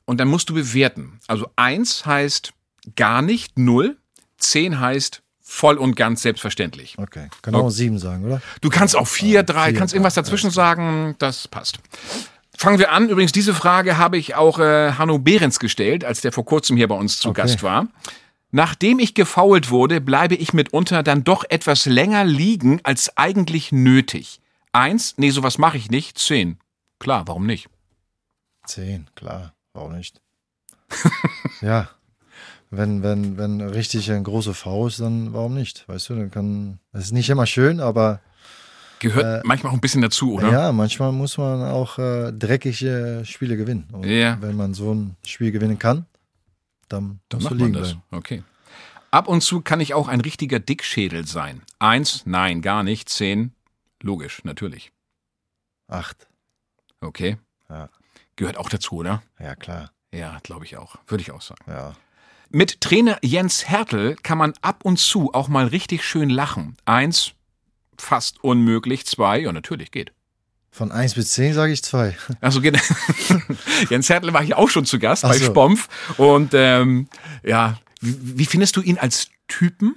und 0.06 0.18
dann 0.18 0.28
musst 0.28 0.48
du 0.48 0.54
bewerten. 0.54 1.20
Also 1.26 1.50
eins 1.56 2.06
heißt 2.06 2.54
gar 2.96 3.20
nicht, 3.20 3.58
null. 3.58 3.98
Zehn 4.38 4.80
heißt 4.80 5.20
voll 5.42 5.76
und 5.76 5.94
ganz 5.94 6.22
selbstverständlich. 6.22 6.96
Okay, 6.96 7.28
kann 7.42 7.54
auch 7.54 7.68
sieben 7.68 7.98
sagen, 7.98 8.24
oder? 8.24 8.40
Du 8.62 8.70
kannst 8.70 8.96
auch 8.96 9.06
vier, 9.06 9.42
drei, 9.42 9.70
vier, 9.70 9.78
kannst 9.78 9.92
irgendwas 9.92 10.14
dazwischen 10.14 10.50
sagen, 10.50 11.16
das 11.18 11.48
passt. 11.48 11.80
Fangen 12.56 12.78
wir 12.78 12.92
an. 12.92 13.10
Übrigens, 13.10 13.32
diese 13.32 13.52
Frage 13.52 13.98
habe 13.98 14.16
ich 14.16 14.36
auch 14.36 14.58
äh, 14.58 14.92
Hanno 14.92 15.18
Behrens 15.18 15.58
gestellt, 15.58 16.02
als 16.02 16.22
der 16.22 16.32
vor 16.32 16.46
kurzem 16.46 16.78
hier 16.78 16.88
bei 16.88 16.94
uns 16.94 17.18
zu 17.18 17.28
Okay. 17.28 17.42
Gast 17.42 17.62
war. 17.62 17.88
Nachdem 18.50 18.98
ich 18.98 19.14
gefoult 19.14 19.70
wurde, 19.70 20.00
bleibe 20.00 20.34
ich 20.34 20.52
mitunter 20.54 21.02
dann 21.02 21.22
doch 21.24 21.44
etwas 21.48 21.84
länger 21.86 22.24
liegen 22.24 22.80
als 22.82 23.16
eigentlich 23.16 23.72
nötig. 23.72 24.40
Eins, 24.72 25.14
nee, 25.18 25.30
sowas 25.30 25.58
mache 25.58 25.76
ich 25.76 25.90
nicht. 25.90 26.18
Zehn. 26.18 26.58
Klar, 26.98 27.24
warum 27.26 27.46
nicht? 27.46 27.68
Zehn, 28.66 29.06
klar, 29.14 29.52
warum 29.74 29.96
nicht? 29.96 30.20
ja, 31.60 31.88
wenn, 32.70 33.02
wenn, 33.02 33.36
wenn 33.38 33.60
richtig 33.60 34.10
ein 34.10 34.24
großer 34.24 34.54
V 34.54 34.86
ist, 34.88 35.00
dann 35.00 35.32
warum 35.34 35.54
nicht? 35.54 35.86
Weißt 35.88 36.08
du, 36.08 36.14
dann 36.16 36.30
kann, 36.30 36.78
es 36.92 37.04
ist 37.06 37.12
nicht 37.12 37.30
immer 37.30 37.46
schön, 37.46 37.80
aber 37.80 38.20
Gehört 39.00 39.44
manchmal 39.44 39.70
auch 39.70 39.76
ein 39.76 39.80
bisschen 39.80 40.02
dazu, 40.02 40.34
oder? 40.34 40.48
Äh, 40.48 40.52
ja, 40.52 40.72
manchmal 40.72 41.12
muss 41.12 41.38
man 41.38 41.62
auch 41.62 41.98
äh, 41.98 42.32
dreckige 42.32 43.22
Spiele 43.24 43.56
gewinnen. 43.56 43.86
Und 43.92 44.04
Ja. 44.06 44.38
wenn 44.40 44.56
man 44.56 44.74
so 44.74 44.92
ein 44.92 45.16
Spiel 45.24 45.52
gewinnen 45.52 45.78
kann, 45.78 46.06
dann, 46.88 47.20
Dann 47.28 47.42
macht 47.42 47.54
man 47.56 47.72
das. 47.72 47.88
bleiben. 47.88 48.02
Okay. 48.10 48.42
Ab 49.10 49.26
und 49.28 49.40
zu 49.42 49.60
kann 49.62 49.80
ich 49.80 49.94
auch 49.94 50.08
ein 50.08 50.20
richtiger 50.20 50.58
Dickschädel 50.60 51.26
sein. 51.26 51.62
Eins, 51.78 52.22
nein, 52.26 52.60
gar 52.62 52.82
nicht. 52.82 53.08
Zehn, 53.08 53.52
logisch, 54.02 54.44
natürlich. 54.44 54.92
Acht, 55.88 56.26
Okay. 57.00 57.38
Ja. 57.70 57.88
Gehört 58.36 58.56
auch 58.56 58.68
dazu, 58.68 58.96
oder? 58.96 59.22
ja 59.38 59.54
klar, 59.54 59.92
Ja, 60.12 60.38
glaube 60.42 60.64
ich 60.64 60.76
auch. 60.76 60.96
Würde 61.06 61.22
ich 61.22 61.30
auch 61.30 61.40
sagen. 61.42 61.62
ja. 61.68 61.94
Mit 62.50 62.80
Trainer 62.80 63.18
Jens 63.22 63.68
Hertel 63.68 64.16
kann 64.16 64.38
man 64.38 64.54
ab 64.62 64.84
und 64.84 64.98
zu 64.98 65.32
auch 65.34 65.48
mal 65.48 65.66
richtig 65.66 66.02
schön 66.04 66.30
lachen. 66.30 66.76
Eins, 66.86 67.32
fast 67.98 68.42
unmöglich. 68.42 69.04
Zwei, 69.06 69.40
ja, 69.40 69.52
natürlich 69.52 69.90
geht. 69.90 70.12
Von 70.70 70.92
eins 70.92 71.14
bis 71.14 71.32
zehn 71.32 71.54
sage 71.54 71.72
ich 71.72 71.82
zwei. 71.82 72.16
Also 72.40 72.60
geht- 72.60 72.78
Jens 73.90 74.08
Hertel 74.08 74.32
war 74.32 74.42
hier 74.44 74.58
auch 74.58 74.68
schon 74.70 74.84
zu 74.84 74.98
Gast 74.98 75.24
Ach 75.24 75.30
bei 75.30 75.38
so. 75.38 75.46
Spompf. 75.46 75.88
Und 76.18 76.50
ähm, 76.54 77.08
ja, 77.42 77.78
wie, 78.00 78.38
wie 78.38 78.46
findest 78.46 78.76
du 78.76 78.82
ihn 78.82 78.98
als 78.98 79.28
Typen? 79.48 79.96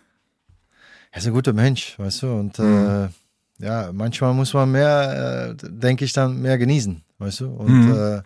Er 1.11 1.19
ist 1.19 1.27
ein 1.27 1.33
guter 1.33 1.53
Mensch, 1.53 1.99
weißt 1.99 2.21
du, 2.23 2.31
und 2.31 2.57
Mhm. 2.57 3.09
äh, 3.59 3.65
ja, 3.65 3.91
manchmal 3.91 4.33
muss 4.33 4.53
man 4.53 4.71
mehr, 4.71 5.55
äh, 5.59 5.69
denke 5.69 6.05
ich, 6.05 6.13
dann 6.13 6.41
mehr 6.41 6.57
genießen, 6.57 7.03
weißt 7.19 7.41
du, 7.41 7.47
und 7.49 7.81
Mhm. 7.85 7.91
äh, 7.91 8.21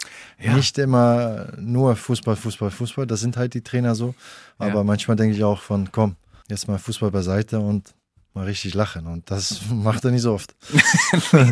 Ja. 0.45 0.53
nicht 0.55 0.77
immer 0.77 1.47
nur 1.57 1.95
Fußball, 1.95 2.35
Fußball, 2.35 2.69
Fußball, 2.69 3.07
das 3.07 3.21
sind 3.21 3.35
halt 3.37 3.55
die 3.55 3.61
Trainer 3.61 3.95
so, 3.95 4.13
aber 4.59 4.75
Ja. 4.75 4.83
manchmal 4.83 5.17
denke 5.17 5.35
ich 5.35 5.43
auch 5.43 5.61
von, 5.61 5.91
komm, 5.91 6.15
jetzt 6.47 6.67
mal 6.67 6.77
Fußball 6.77 7.09
beiseite 7.09 7.59
und 7.59 7.94
mal 8.35 8.45
richtig 8.45 8.73
lachen 8.73 9.07
und 9.07 9.31
das 9.31 9.61
macht 9.71 10.03
er 10.05 10.11
nicht 10.11 10.21
so 10.21 10.33
oft. 10.33 10.53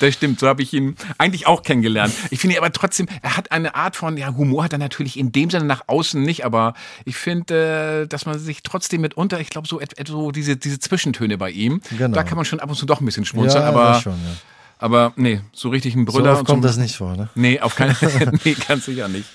Das 0.00 0.14
stimmt, 0.14 0.38
so 0.40 0.46
habe 0.46 0.62
ich 0.62 0.72
ihn 0.72 0.94
eigentlich 1.18 1.46
auch 1.46 1.62
kennengelernt. 1.62 2.14
Ich 2.30 2.38
finde 2.40 2.56
aber 2.58 2.72
trotzdem, 2.72 3.06
er 3.22 3.36
hat 3.36 3.50
eine 3.52 3.74
Art 3.74 3.96
von, 3.96 4.16
ja, 4.16 4.34
Humor 4.36 4.64
hat 4.64 4.72
er 4.72 4.78
natürlich 4.78 5.18
in 5.18 5.32
dem 5.32 5.50
Sinne 5.50 5.64
nach 5.64 5.82
außen 5.88 6.22
nicht, 6.22 6.44
aber 6.44 6.74
ich 7.04 7.16
finde, 7.16 8.02
äh, 8.04 8.06
dass 8.06 8.24
man 8.26 8.38
sich 8.38 8.62
trotzdem 8.62 9.00
mitunter, 9.00 9.40
ich 9.40 9.50
glaube, 9.50 9.66
so, 9.68 9.80
so 10.06 10.30
diese, 10.30 10.56
diese 10.56 10.78
Zwischentöne 10.78 11.38
bei 11.38 11.50
ihm, 11.50 11.80
Genau. 11.96 12.14
da 12.14 12.22
kann 12.22 12.36
man 12.36 12.44
schon 12.44 12.60
ab 12.60 12.70
und 12.70 12.76
zu 12.76 12.86
doch 12.86 13.00
ein 13.00 13.04
bisschen 13.04 13.24
schmunzeln, 13.24 13.62
ja, 13.64 13.68
aber, 13.68 13.84
das 13.88 14.02
schon, 14.02 14.12
ja. 14.12 14.36
aber 14.78 15.12
nee, 15.16 15.40
so 15.52 15.68
richtig 15.70 15.94
ein 15.96 16.06
So 16.06 16.12
Brüller. 16.12 16.38
und 16.38 16.44
kommt 16.46 16.62
so, 16.62 16.68
das 16.68 16.76
nicht 16.76 16.96
vor, 16.96 17.16
ne? 17.16 17.28
Nee, 17.34 17.60
auf 17.60 17.74
keinen 17.74 17.94
Fall. 17.96 18.32
nee, 18.44 18.54
ganz 18.68 18.84
sicher 18.84 19.08
nicht. 19.08 19.26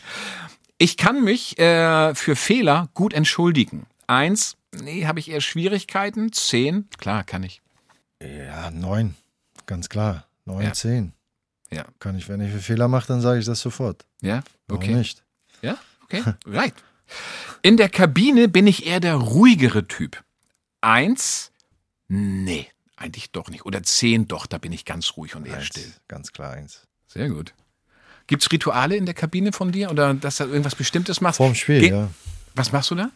Ich 0.78 0.97
kann 0.97 1.23
mich 1.23 1.60
äh, 1.60 2.15
für 2.15 2.36
Fehler 2.36 2.89
gut 2.93 3.13
entschuldigen. 3.13 3.86
Eins, 4.08 4.56
nee, 4.83 5.05
habe 5.05 5.19
ich 5.19 5.29
eher 5.29 5.41
Schwierigkeiten. 5.41 6.31
Zehn, 6.31 6.88
klar, 6.97 7.23
kann 7.23 7.43
ich. 7.43 7.61
Ja, 8.21 8.71
neun, 8.71 9.15
ganz 9.65 9.89
klar, 9.89 10.27
neun, 10.45 10.63
Ja. 10.63 10.73
zehn. 10.73 11.13
Ja. 11.71 11.85
Kann 11.99 12.15
ich, 12.17 12.29
wenn 12.29 12.41
ich 12.41 12.51
einen 12.51 12.61
Fehler 12.61 12.88
mache, 12.88 13.07
dann 13.07 13.21
sage 13.21 13.39
ich 13.39 13.45
das 13.45 13.59
sofort. 13.59 14.05
Ja, 14.21 14.43
Warum 14.67 14.83
okay. 14.83 14.93
nicht? 14.93 15.23
Ja, 15.61 15.77
okay, 16.03 16.23
right. 16.45 16.73
In 17.61 17.77
der 17.77 17.89
Kabine 17.89 18.47
bin 18.47 18.67
ich 18.67 18.85
eher 18.85 18.99
der 18.99 19.15
ruhigere 19.15 19.88
Typ. 19.88 20.23
Eins, 20.81 21.51
nee, 22.07 22.67
eigentlich 22.95 23.31
doch 23.31 23.49
nicht. 23.49 23.65
Oder 23.65 23.83
zehn, 23.83 24.27
doch, 24.27 24.45
da 24.45 24.57
bin 24.57 24.71
ich 24.71 24.85
ganz 24.85 25.17
ruhig 25.17 25.35
und 25.35 25.45
eher 25.45 25.57
Eins, 25.57 25.65
still. 25.65 25.91
Ganz 26.07 26.31
klar 26.31 26.53
eins. 26.53 26.83
Sehr 27.07 27.29
gut. 27.29 27.53
Gibt's 28.27 28.51
Rituale 28.51 28.95
in 28.95 29.05
der 29.05 29.13
Kabine 29.13 29.51
von 29.51 29.71
dir 29.71 29.91
oder 29.91 30.13
dass 30.13 30.38
du 30.38 30.45
irgendwas 30.45 30.75
Bestimmtes 30.75 31.21
machst? 31.21 31.38
Vorm 31.38 31.53
Spiel, 31.55 31.79
Ge- 31.81 31.89
ja. 31.91 32.09
Was 32.55 32.71
machst 32.71 32.89
du 32.91 32.95
da? 32.95 33.09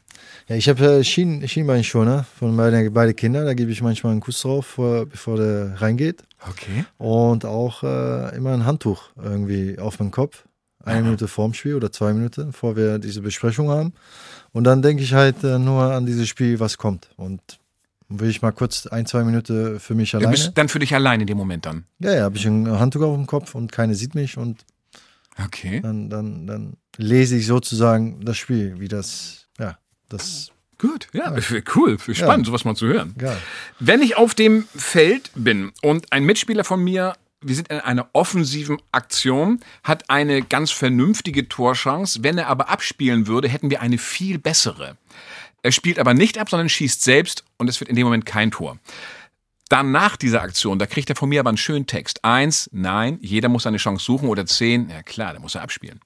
Ja, 0.47 0.55
ich 0.55 0.67
habe 0.69 0.83
äh, 0.99 1.03
Schien, 1.03 1.47
Schienbeinschoner 1.47 2.25
von 2.37 2.55
meinen 2.55 2.91
beiden 2.93 3.15
Kindern. 3.15 3.45
Da 3.45 3.53
gebe 3.53 3.71
ich 3.71 3.81
manchmal 3.81 4.11
einen 4.13 4.21
Kuss 4.21 4.41
drauf, 4.41 4.65
vor, 4.65 5.05
bevor 5.05 5.37
der 5.37 5.79
reingeht. 5.81 6.23
Okay. 6.49 6.85
Und 6.97 7.45
auch 7.45 7.83
äh, 7.83 8.35
immer 8.35 8.53
ein 8.53 8.65
Handtuch 8.65 9.09
irgendwie 9.21 9.77
auf 9.79 9.99
meinen 9.99 10.11
Kopf. 10.11 10.45
Eine 10.83 11.01
Minute 11.03 11.27
vorm 11.27 11.53
Spiel 11.53 11.75
oder 11.75 11.91
zwei 11.91 12.13
Minuten, 12.13 12.47
bevor 12.47 12.75
wir 12.75 12.99
diese 12.99 13.21
Besprechung 13.21 13.69
haben. 13.69 13.93
Und 14.53 14.63
dann 14.63 14.81
denke 14.81 15.03
ich 15.03 15.13
halt 15.13 15.43
äh, 15.43 15.59
nur 15.59 15.83
an 15.83 16.05
dieses 16.05 16.27
Spiel, 16.29 16.59
was 16.59 16.77
kommt. 16.77 17.09
Und 17.17 17.41
will 18.07 18.29
ich 18.29 18.41
mal 18.41 18.51
kurz 18.51 18.87
ein, 18.87 19.05
zwei 19.05 19.23
Minuten 19.23 19.79
für 19.79 19.93
mich 19.93 20.11
Du 20.11 20.17
alleine. 20.17 20.31
bist 20.31 20.51
dann 20.55 20.69
für 20.69 20.79
dich 20.79 20.95
allein 20.95 21.21
in 21.21 21.27
dem 21.27 21.37
Moment 21.37 21.65
dann. 21.65 21.83
Ja, 21.99 22.13
ja, 22.15 22.23
habe 22.23 22.37
ich 22.37 22.45
ein 22.47 22.67
Handtuch 22.79 23.01
auf 23.01 23.15
dem 23.15 23.27
Kopf 23.27 23.53
und 23.53 23.71
keine 23.71 23.93
sieht 23.93 24.15
mich. 24.15 24.37
Und 24.37 24.65
Okay. 25.45 25.79
dann, 25.81 26.09
dann, 26.09 26.47
dann 26.47 26.73
lese 26.97 27.35
ich 27.37 27.45
sozusagen 27.45 28.25
das 28.25 28.37
Spiel, 28.37 28.79
wie 28.79 28.87
das, 28.87 29.47
das, 30.09 30.51
Gut, 30.79 31.09
ja, 31.11 31.35
cool, 31.75 31.97
spannend, 31.99 32.45
sowas 32.45 32.63
mal 32.63 32.73
zu 32.73 32.87
hören. 32.87 33.13
ja. 33.19 33.35
Wenn 33.79 34.01
ich 34.01 34.15
auf 34.15 34.33
dem 34.33 34.65
Feld 34.73 35.29
bin 35.35 35.73
und 35.81 36.13
ein 36.13 36.23
Mitspieler 36.23 36.63
von 36.63 36.81
mir, 36.81 37.17
wir 37.41 37.55
sind 37.55 37.67
in 37.67 37.79
einer 37.79 38.09
offensiven 38.13 38.81
Aktion, 38.93 39.59
hat 39.83 40.09
eine 40.09 40.41
ganz 40.41 40.71
vernünftige 40.71 41.49
Torchance, 41.49 42.23
wenn 42.23 42.37
er 42.37 42.47
aber 42.47 42.69
abspielen 42.69 43.27
würde, 43.27 43.49
hätten 43.49 43.69
wir 43.69 43.81
eine 43.81 43.97
viel 43.97 44.39
bessere. 44.39 44.97
Er 45.63 45.73
spielt 45.73 45.99
aber 45.99 46.13
nicht 46.13 46.37
ab, 46.37 46.49
sondern 46.49 46.69
schießt 46.69 47.01
selbst 47.01 47.43
und 47.57 47.67
es 47.67 47.81
wird 47.81 47.89
in 47.89 47.97
dem 47.97 48.05
Moment 48.05 48.25
kein 48.25 48.49
Tor. 48.49 48.79
Dann 49.67 49.91
nach 49.91 50.15
dieser 50.15 50.41
Aktion, 50.41 50.79
da 50.79 50.85
kriegt 50.85 51.09
er 51.09 51.17
von 51.17 51.27
mir 51.27 51.41
aber 51.41 51.49
einen 51.49 51.57
schönen 51.57 51.87
Text. 51.87 52.23
Eins, 52.23 52.69
nein, 52.71 53.19
jeder 53.21 53.49
muss 53.49 53.63
seine 53.63 53.77
Chance 53.77 54.05
suchen 54.05 54.29
oder 54.29 54.45
zehn, 54.45 54.89
ja 54.89 55.03
klar, 55.03 55.33
da 55.33 55.39
muss 55.39 55.55
er 55.55 55.61
abspielen. 55.61 55.99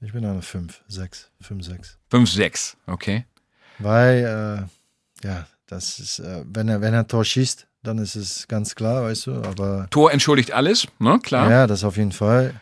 Ich 0.00 0.12
bin 0.12 0.24
eine 0.24 0.42
5, 0.42 0.82
6, 0.88 1.30
5, 1.40 1.64
6. 1.64 1.98
Fünf, 2.10 2.30
sechs, 2.30 2.76
okay. 2.86 3.24
Weil, 3.80 4.68
äh, 5.22 5.26
ja, 5.26 5.46
das 5.66 5.98
ist, 5.98 6.18
äh, 6.20 6.44
wenn 6.46 6.68
er, 6.68 6.80
wenn 6.80 6.94
er 6.94 7.06
Tor 7.06 7.24
schießt, 7.24 7.66
dann 7.82 7.98
ist 7.98 8.14
es 8.16 8.46
ganz 8.48 8.74
klar, 8.74 9.04
weißt 9.04 9.26
du, 9.28 9.34
aber 9.42 9.86
Tor 9.90 10.12
entschuldigt 10.12 10.52
alles, 10.52 10.86
ne, 10.98 11.18
klar. 11.22 11.50
ja, 11.50 11.66
das 11.66 11.82
auf 11.84 11.96
jeden 11.96 12.12
Fall. 12.12 12.54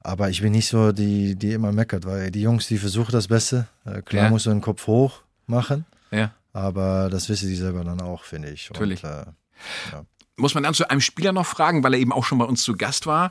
Aber 0.00 0.28
ich 0.30 0.40
bin 0.40 0.52
nicht 0.52 0.68
so 0.68 0.92
die, 0.92 1.34
die 1.36 1.52
immer 1.52 1.72
meckert, 1.72 2.04
weil 2.06 2.30
die 2.30 2.40
Jungs, 2.42 2.66
die 2.68 2.78
versuchen 2.78 3.10
das 3.12 3.26
Beste. 3.28 3.66
Äh, 3.84 4.02
klar 4.02 4.24
Ja. 4.24 4.30
musst 4.30 4.46
du 4.46 4.50
den 4.50 4.60
Kopf 4.60 4.86
hoch 4.86 5.22
machen, 5.46 5.84
Ja. 6.10 6.32
aber 6.52 7.08
das 7.10 7.28
wissen 7.28 7.48
die 7.48 7.56
selber 7.56 7.82
dann 7.84 8.00
auch, 8.00 8.22
finde 8.24 8.50
ich. 8.50 8.70
Natürlich. 8.70 9.02
Und, 9.04 9.10
äh, 9.10 9.24
Muss 10.36 10.54
man 10.54 10.62
dann 10.64 10.74
zu 10.74 10.88
einem 10.90 11.00
Spieler 11.00 11.32
noch 11.32 11.46
fragen, 11.46 11.82
weil 11.82 11.94
er 11.94 12.00
eben 12.00 12.12
auch 12.12 12.24
schon 12.24 12.38
bei 12.38 12.44
uns 12.44 12.62
zu 12.62 12.76
Gast 12.76 13.06
war. 13.06 13.30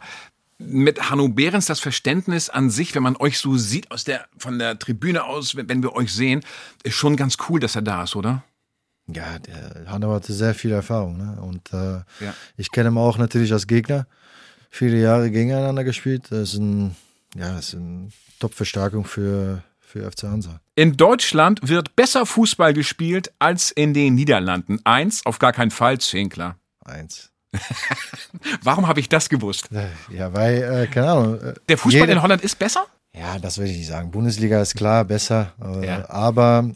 Mit 0.57 1.09
Hanno 1.09 1.27
Behrens 1.27 1.65
das 1.65 1.79
Verständnis 1.81 2.49
an 2.49 2.69
sich, 2.69 2.95
wenn 2.95 3.03
man 3.03 3.17
euch 3.17 3.39
so 3.39 3.57
sieht 3.57 3.91
aus 3.91 4.05
der, 4.05 4.25
von 4.37 4.57
der 4.57 4.79
Tribüne 4.79 5.25
aus, 5.25 5.55
wenn 5.55 5.83
wir 5.83 5.93
euch 5.93 6.13
sehen, 6.13 6.41
ist 6.83 6.95
schon 6.95 7.17
ganz 7.17 7.35
cool, 7.49 7.59
dass 7.59 7.75
er 7.75 7.81
da 7.81 8.03
ist, 8.03 8.15
oder? 8.15 8.43
ja, 9.07 9.37
der 9.37 9.85
Hanno 9.87 10.11
hatte 10.13 10.33
sehr 10.33 10.55
viel 10.55 10.71
Erfahrung. 10.71 11.17
Ne? 11.17 11.37
Und 11.39 11.71
äh, 11.73 11.97
Ja. 12.25 12.33
ich 12.57 12.71
kenne 12.71 12.89
ihn 12.89 12.97
auch 12.97 13.17
natürlich 13.19 13.53
als 13.53 13.67
Gegner. 13.67 14.07
Viele 14.71 14.97
Jahre 14.99 15.29
gegeneinander 15.29 15.83
gespielt. 15.83 16.23
Das 16.31 16.53
ist 16.53 16.59
ein, 16.59 16.95
ja, 17.35 17.59
ist 17.59 17.75
eine 17.75 18.09
Top-Verstärkung 18.39 19.05
für, 19.05 19.61
für 19.79 20.09
FC 20.11 20.23
Hansa. 20.23 20.59
In 20.73 20.97
Deutschland 20.97 21.59
wird 21.63 21.95
besser 21.95 22.25
Fußball 22.25 22.73
gespielt 22.73 23.31
als 23.37 23.69
in 23.69 23.93
den 23.93 24.15
Niederlanden. 24.15 24.79
Eins, 24.85 25.23
auf 25.25 25.37
gar 25.37 25.53
keinen 25.53 25.71
Fall, 25.71 25.99
zehn, 25.99 26.29
klar. 26.29 26.57
Eins. 26.83 27.31
Warum 28.63 28.87
habe 28.87 28.99
ich 28.99 29.09
das 29.09 29.29
gewusst? 29.29 29.69
Äh, 29.71 29.87
Ja, 30.15 30.33
weil, 30.33 30.61
äh, 30.63 30.87
keine 30.87 31.09
Ahnung. 31.11 31.41
äh, 31.41 31.53
Der 31.69 31.77
Fußball 31.77 32.01
jeder- 32.01 32.13
in 32.13 32.21
Holland 32.21 32.41
ist 32.43 32.57
besser? 32.59 32.85
Ja, 33.13 33.39
das 33.39 33.57
will 33.57 33.67
ich 33.67 33.77
nicht 33.77 33.87
sagen. 33.87 34.11
Bundesliga 34.11 34.61
ist 34.61 34.75
klar 34.75 35.05
besser, 35.05 35.53
äh, 35.63 35.85
Ja. 35.87 36.09
aber 36.09 36.69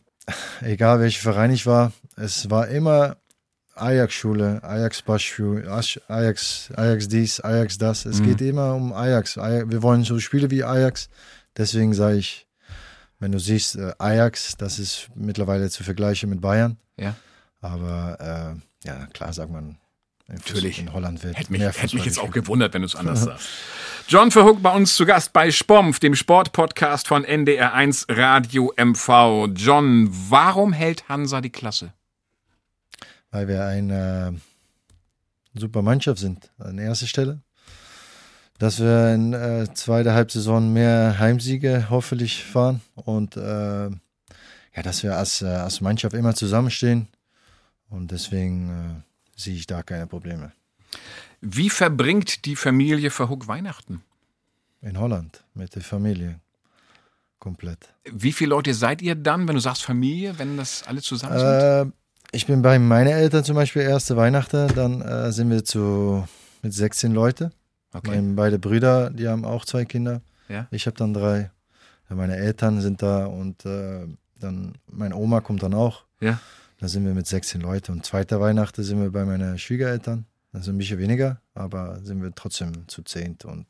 egal 0.61 0.99
welcher 1.01 1.21
Verein 1.21 1.51
ich 1.51 1.65
war, 1.65 1.91
es 2.15 2.49
war 2.49 2.67
immer 2.69 3.17
Ajax-Schule, 3.75 4.61
Ajax-Bassschule, 4.63 5.69
Ajax, 6.07 6.69
Ajax 6.75 7.07
dies, 7.07 7.39
Ajax 7.39 7.77
das. 7.77 8.05
Es 8.05 8.21
geht 8.21 8.41
immer 8.41 8.75
um 8.75 8.91
Ajax. 8.93 9.37
Aj- 9.37 9.69
Wir 9.69 9.81
wollen 9.81 10.03
so 10.03 10.19
Spiele 10.19 10.51
wie 10.51 10.63
Ajax. 10.65 11.07
Deswegen 11.55 11.93
sage 11.93 12.17
ich, 12.17 12.45
wenn 13.19 13.31
du 13.31 13.39
siehst, 13.39 13.75
äh, 13.77 13.93
Ajax, 13.97 14.57
das 14.57 14.79
ist 14.79 15.07
mittlerweile 15.15 15.69
zu 15.69 15.83
vergleichen 15.83 16.29
mit 16.29 16.41
Bayern. 16.41 16.77
Ja. 16.97 17.15
Aber 17.61 18.17
äh, 18.83 18.87
ja, 18.87 19.05
klar 19.13 19.31
sagt 19.33 19.51
man, 19.51 19.77
Natürlich. 20.31 20.79
in 20.79 20.93
Holland 20.93 21.23
wird 21.23 21.37
Hätte 21.37 21.51
mich, 21.51 21.61
hätte 21.61 21.95
mich 21.95 22.05
jetzt 22.05 22.19
auch 22.19 22.31
gewundert, 22.31 22.73
wenn 22.73 22.83
du 22.83 22.87
es 22.87 22.95
anders 22.95 23.23
sagst. 23.23 23.47
John 24.07 24.31
Verhook 24.31 24.61
bei 24.61 24.73
uns 24.73 24.95
zu 24.95 25.05
Gast 25.05 25.33
bei 25.33 25.51
Spompf, 25.51 25.99
dem 25.99 26.15
Sportpodcast 26.15 27.07
von 27.07 27.25
NDR1 27.25 28.05
Radio 28.09 28.73
MV. 28.75 29.49
John, 29.55 30.09
warum 30.29 30.73
hält 30.73 31.09
Hansa 31.09 31.41
die 31.41 31.51
Klasse? 31.51 31.93
weil 33.31 33.47
wir 33.47 33.65
eine 33.65 34.39
super 35.53 35.81
Mannschaft 35.81 36.19
sind 36.19 36.51
an 36.57 36.77
erster 36.77 37.07
Stelle. 37.07 37.41
Dass 38.57 38.79
wir 38.79 39.13
in 39.13 39.33
äh, 39.33 39.73
zweiter 39.73 40.13
Halbsaison 40.13 40.73
mehr 40.73 41.17
Heimsiege 41.17 41.87
hoffentlich 41.89 42.43
fahren 42.43 42.81
und 42.95 43.37
äh, 43.37 43.89
ja, 43.89 44.83
dass 44.83 45.01
wir 45.03 45.15
als, 45.17 45.41
äh, 45.41 45.47
als 45.47 45.79
Mannschaft 45.79 46.13
immer 46.13 46.35
zusammenstehen 46.35 47.07
und 47.89 48.11
deswegen 48.11 48.69
äh, 48.69 49.08
sehe 49.39 49.55
ich 49.55 49.67
da 49.67 49.83
keine 49.83 50.07
Probleme. 50.07 50.51
Wie 51.41 51.69
verbringt 51.69 52.45
die 52.45 52.55
Familie 52.55 53.11
Verhook 53.11 53.47
Weihnachten? 53.47 54.03
In 54.81 54.99
Holland 54.99 55.43
mit 55.53 55.75
der 55.75 55.81
Familie 55.81 56.39
komplett. 57.39 57.93
Wie 58.11 58.33
viele 58.33 58.51
Leute 58.51 58.73
seid 58.73 59.01
ihr 59.01 59.15
dann, 59.15 59.47
wenn 59.47 59.55
du 59.55 59.61
sagst 59.61 59.83
Familie, 59.83 60.37
wenn 60.37 60.57
das 60.57 60.83
alle 60.87 61.01
zusammen 61.01 61.39
sind? 61.39 61.47
Äh, 61.47 61.85
ich 62.31 62.45
bin 62.45 62.61
bei 62.61 62.77
meinen 62.79 63.07
Eltern 63.07 63.43
zum 63.43 63.55
Beispiel 63.55 63.81
erste 63.81 64.15
Weihnachten, 64.17 64.67
dann 64.75 65.01
äh, 65.01 65.31
sind 65.31 65.49
wir 65.49 65.63
zu 65.63 66.27
mit 66.61 66.73
16 66.73 67.13
Leute. 67.13 67.51
Okay. 67.93 68.11
Meine 68.11 68.33
beide 68.33 68.59
Brüder, 68.59 69.09
die 69.09 69.27
haben 69.27 69.45
auch 69.45 69.65
zwei 69.65 69.85
Kinder. 69.85 70.21
Ja. 70.47 70.67
Ich 70.71 70.85
habe 70.85 70.97
dann 70.97 71.13
drei. 71.13 71.51
Ja, 72.09 72.15
Meine 72.15 72.35
Eltern 72.35 72.81
sind 72.81 73.01
da 73.01 73.25
und 73.25 73.65
äh, 73.65 74.05
dann 74.39 74.73
meine 74.87 75.15
Oma 75.15 75.41
kommt 75.41 75.63
dann 75.63 75.73
auch. 75.73 76.03
Ja. 76.19 76.39
Da 76.79 76.87
sind 76.87 77.05
wir 77.05 77.13
mit 77.13 77.27
16 77.27 77.61
Leuten. 77.61 77.91
Und 77.91 78.05
zweiter 78.05 78.39
Weihnachten 78.39 78.83
sind 78.83 79.01
wir 79.01 79.11
bei 79.11 79.25
meinen 79.25 79.57
Schwiegereltern. 79.57 80.25
Ist 80.53 80.67
ein 80.67 80.77
bisschen 80.77 80.97
weniger, 80.97 81.41
aber 81.53 81.99
sind 82.03 82.23
wir 82.23 82.33
trotzdem 82.33 82.87
zu 82.87 83.03
zehnt 83.03 83.45
und 83.45 83.67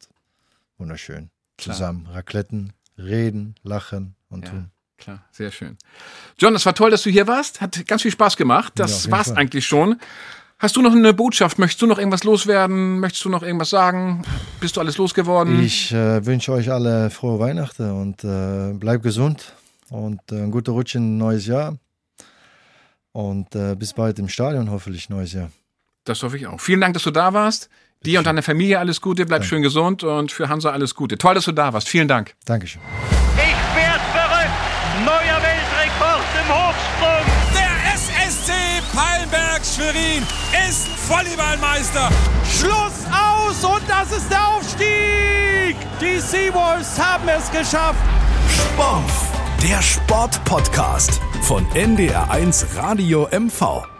wunderschön. 0.78 1.30
Klar. 1.58 1.76
Zusammen 1.76 2.08
Racletten, 2.08 2.72
reden, 2.98 3.56
lachen 3.64 4.16
und 4.30 4.46
Ja. 4.46 4.52
tun. 4.52 4.72
Klar, 4.98 5.24
sehr 5.32 5.52
schön. 5.52 5.78
John, 6.38 6.56
es 6.56 6.66
war 6.66 6.76
toll, 6.76 6.92
dass 6.92 7.04
du 7.04 7.10
hier 7.10 7.26
warst. 7.28 7.62
Hat 7.62 7.86
ganz 7.88 8.02
viel 8.02 8.12
Spaß 8.12 8.38
gemacht. 8.38 8.74
Ja, 8.80 8.86
Das 8.86 9.04
jeden 9.04 9.12
war's 9.14 9.28
Fall. 9.28 9.38
eigentlich 9.38 9.66
schon. 9.66 9.98
Hast 10.58 10.76
du 10.76 10.82
noch 10.82 10.92
eine 10.94 11.14
Botschaft? 11.14 11.58
Möchtest 11.58 11.82
du 11.82 11.88
noch 11.88 11.98
irgendwas 11.98 12.26
loswerden? 12.26 13.00
Möchtest 13.00 13.24
du 13.24 13.30
noch 13.30 13.44
irgendwas 13.44 13.70
sagen? 13.70 14.24
Bist 14.60 14.76
du 14.76 14.82
alles 14.82 14.98
losgeworden? 14.98 15.62
Ich 15.62 15.94
äh, 15.94 16.26
wünsche 16.26 16.52
euch 16.52 16.70
alle 16.70 17.10
frohe 17.10 17.40
Weihnachten 17.40 17.90
und 17.92 18.24
äh, 18.26 18.74
bleibt 18.74 19.04
gesund 19.04 19.54
und 19.90 20.20
äh, 20.34 20.44
ein 20.44 20.52
guter 20.52 20.74
Rutsch 20.74 20.96
in 20.96 21.16
ein 21.16 21.18
neues 21.18 21.46
Jahr. 21.46 21.78
Und 23.12 23.56
äh, 23.56 23.76
bis 23.76 23.94
bald 23.94 24.20
im 24.20 24.30
Stadion, 24.30 24.70
hoffentlich 24.70 25.10
neues 25.10 25.34
Jahr. 25.34 25.52
Das 26.06 26.24
hoffe 26.24 26.38
ich 26.38 26.48
auch. 26.48 26.60
Vielen 26.60 26.82
Dank, 26.82 26.94
dass 26.94 27.04
du 27.04 27.12
da 27.12 27.34
warst. 27.34 27.70
Dir 28.06 28.20
und 28.20 28.26
deiner 28.26 28.44
Familie 28.44 28.80
alles 28.80 29.02
Gute. 29.02 29.26
Bleib 29.26 29.44
schön 29.44 29.62
gesund 29.62 30.04
und 30.04 30.32
für 30.32 30.48
Hansa 30.48 30.72
alles 30.72 30.96
Gute. 30.96 31.18
Toll, 31.18 31.36
dass 31.36 31.46
du 31.46 31.52
da 31.52 31.74
warst. 31.74 31.90
Vielen 31.90 32.08
Dank. 32.08 32.34
Dankeschön. 32.46 32.82
Ich 33.36 33.76
werd 33.76 34.02
verrückt. 34.14 34.56
Neuer 35.04 35.42
Weltrekord 35.42 36.24
im 36.40 36.48
Hochsprung. 36.48 37.26
Der 37.54 37.94
SSC 37.94 38.54
Palmberg 38.96 39.62
Schwerin 39.66 40.24
ist 40.70 40.88
Volleyballmeister. 41.10 42.10
Schluss 42.58 43.06
aus 43.12 43.64
und 43.64 43.82
das 43.90 44.12
ist 44.12 44.32
der 44.32 44.48
Aufstieg. 44.48 45.76
Die 46.00 46.20
Seawolves 46.20 46.98
haben 46.98 47.28
es 47.28 47.52
geschafft. 47.52 48.00
Spompf, 48.50 49.29
der 49.64 49.82
Sportpodcast 49.82 51.20
von 51.42 51.66
NDR1 51.74 52.78
Radio 52.78 53.28
MV. 53.32 53.99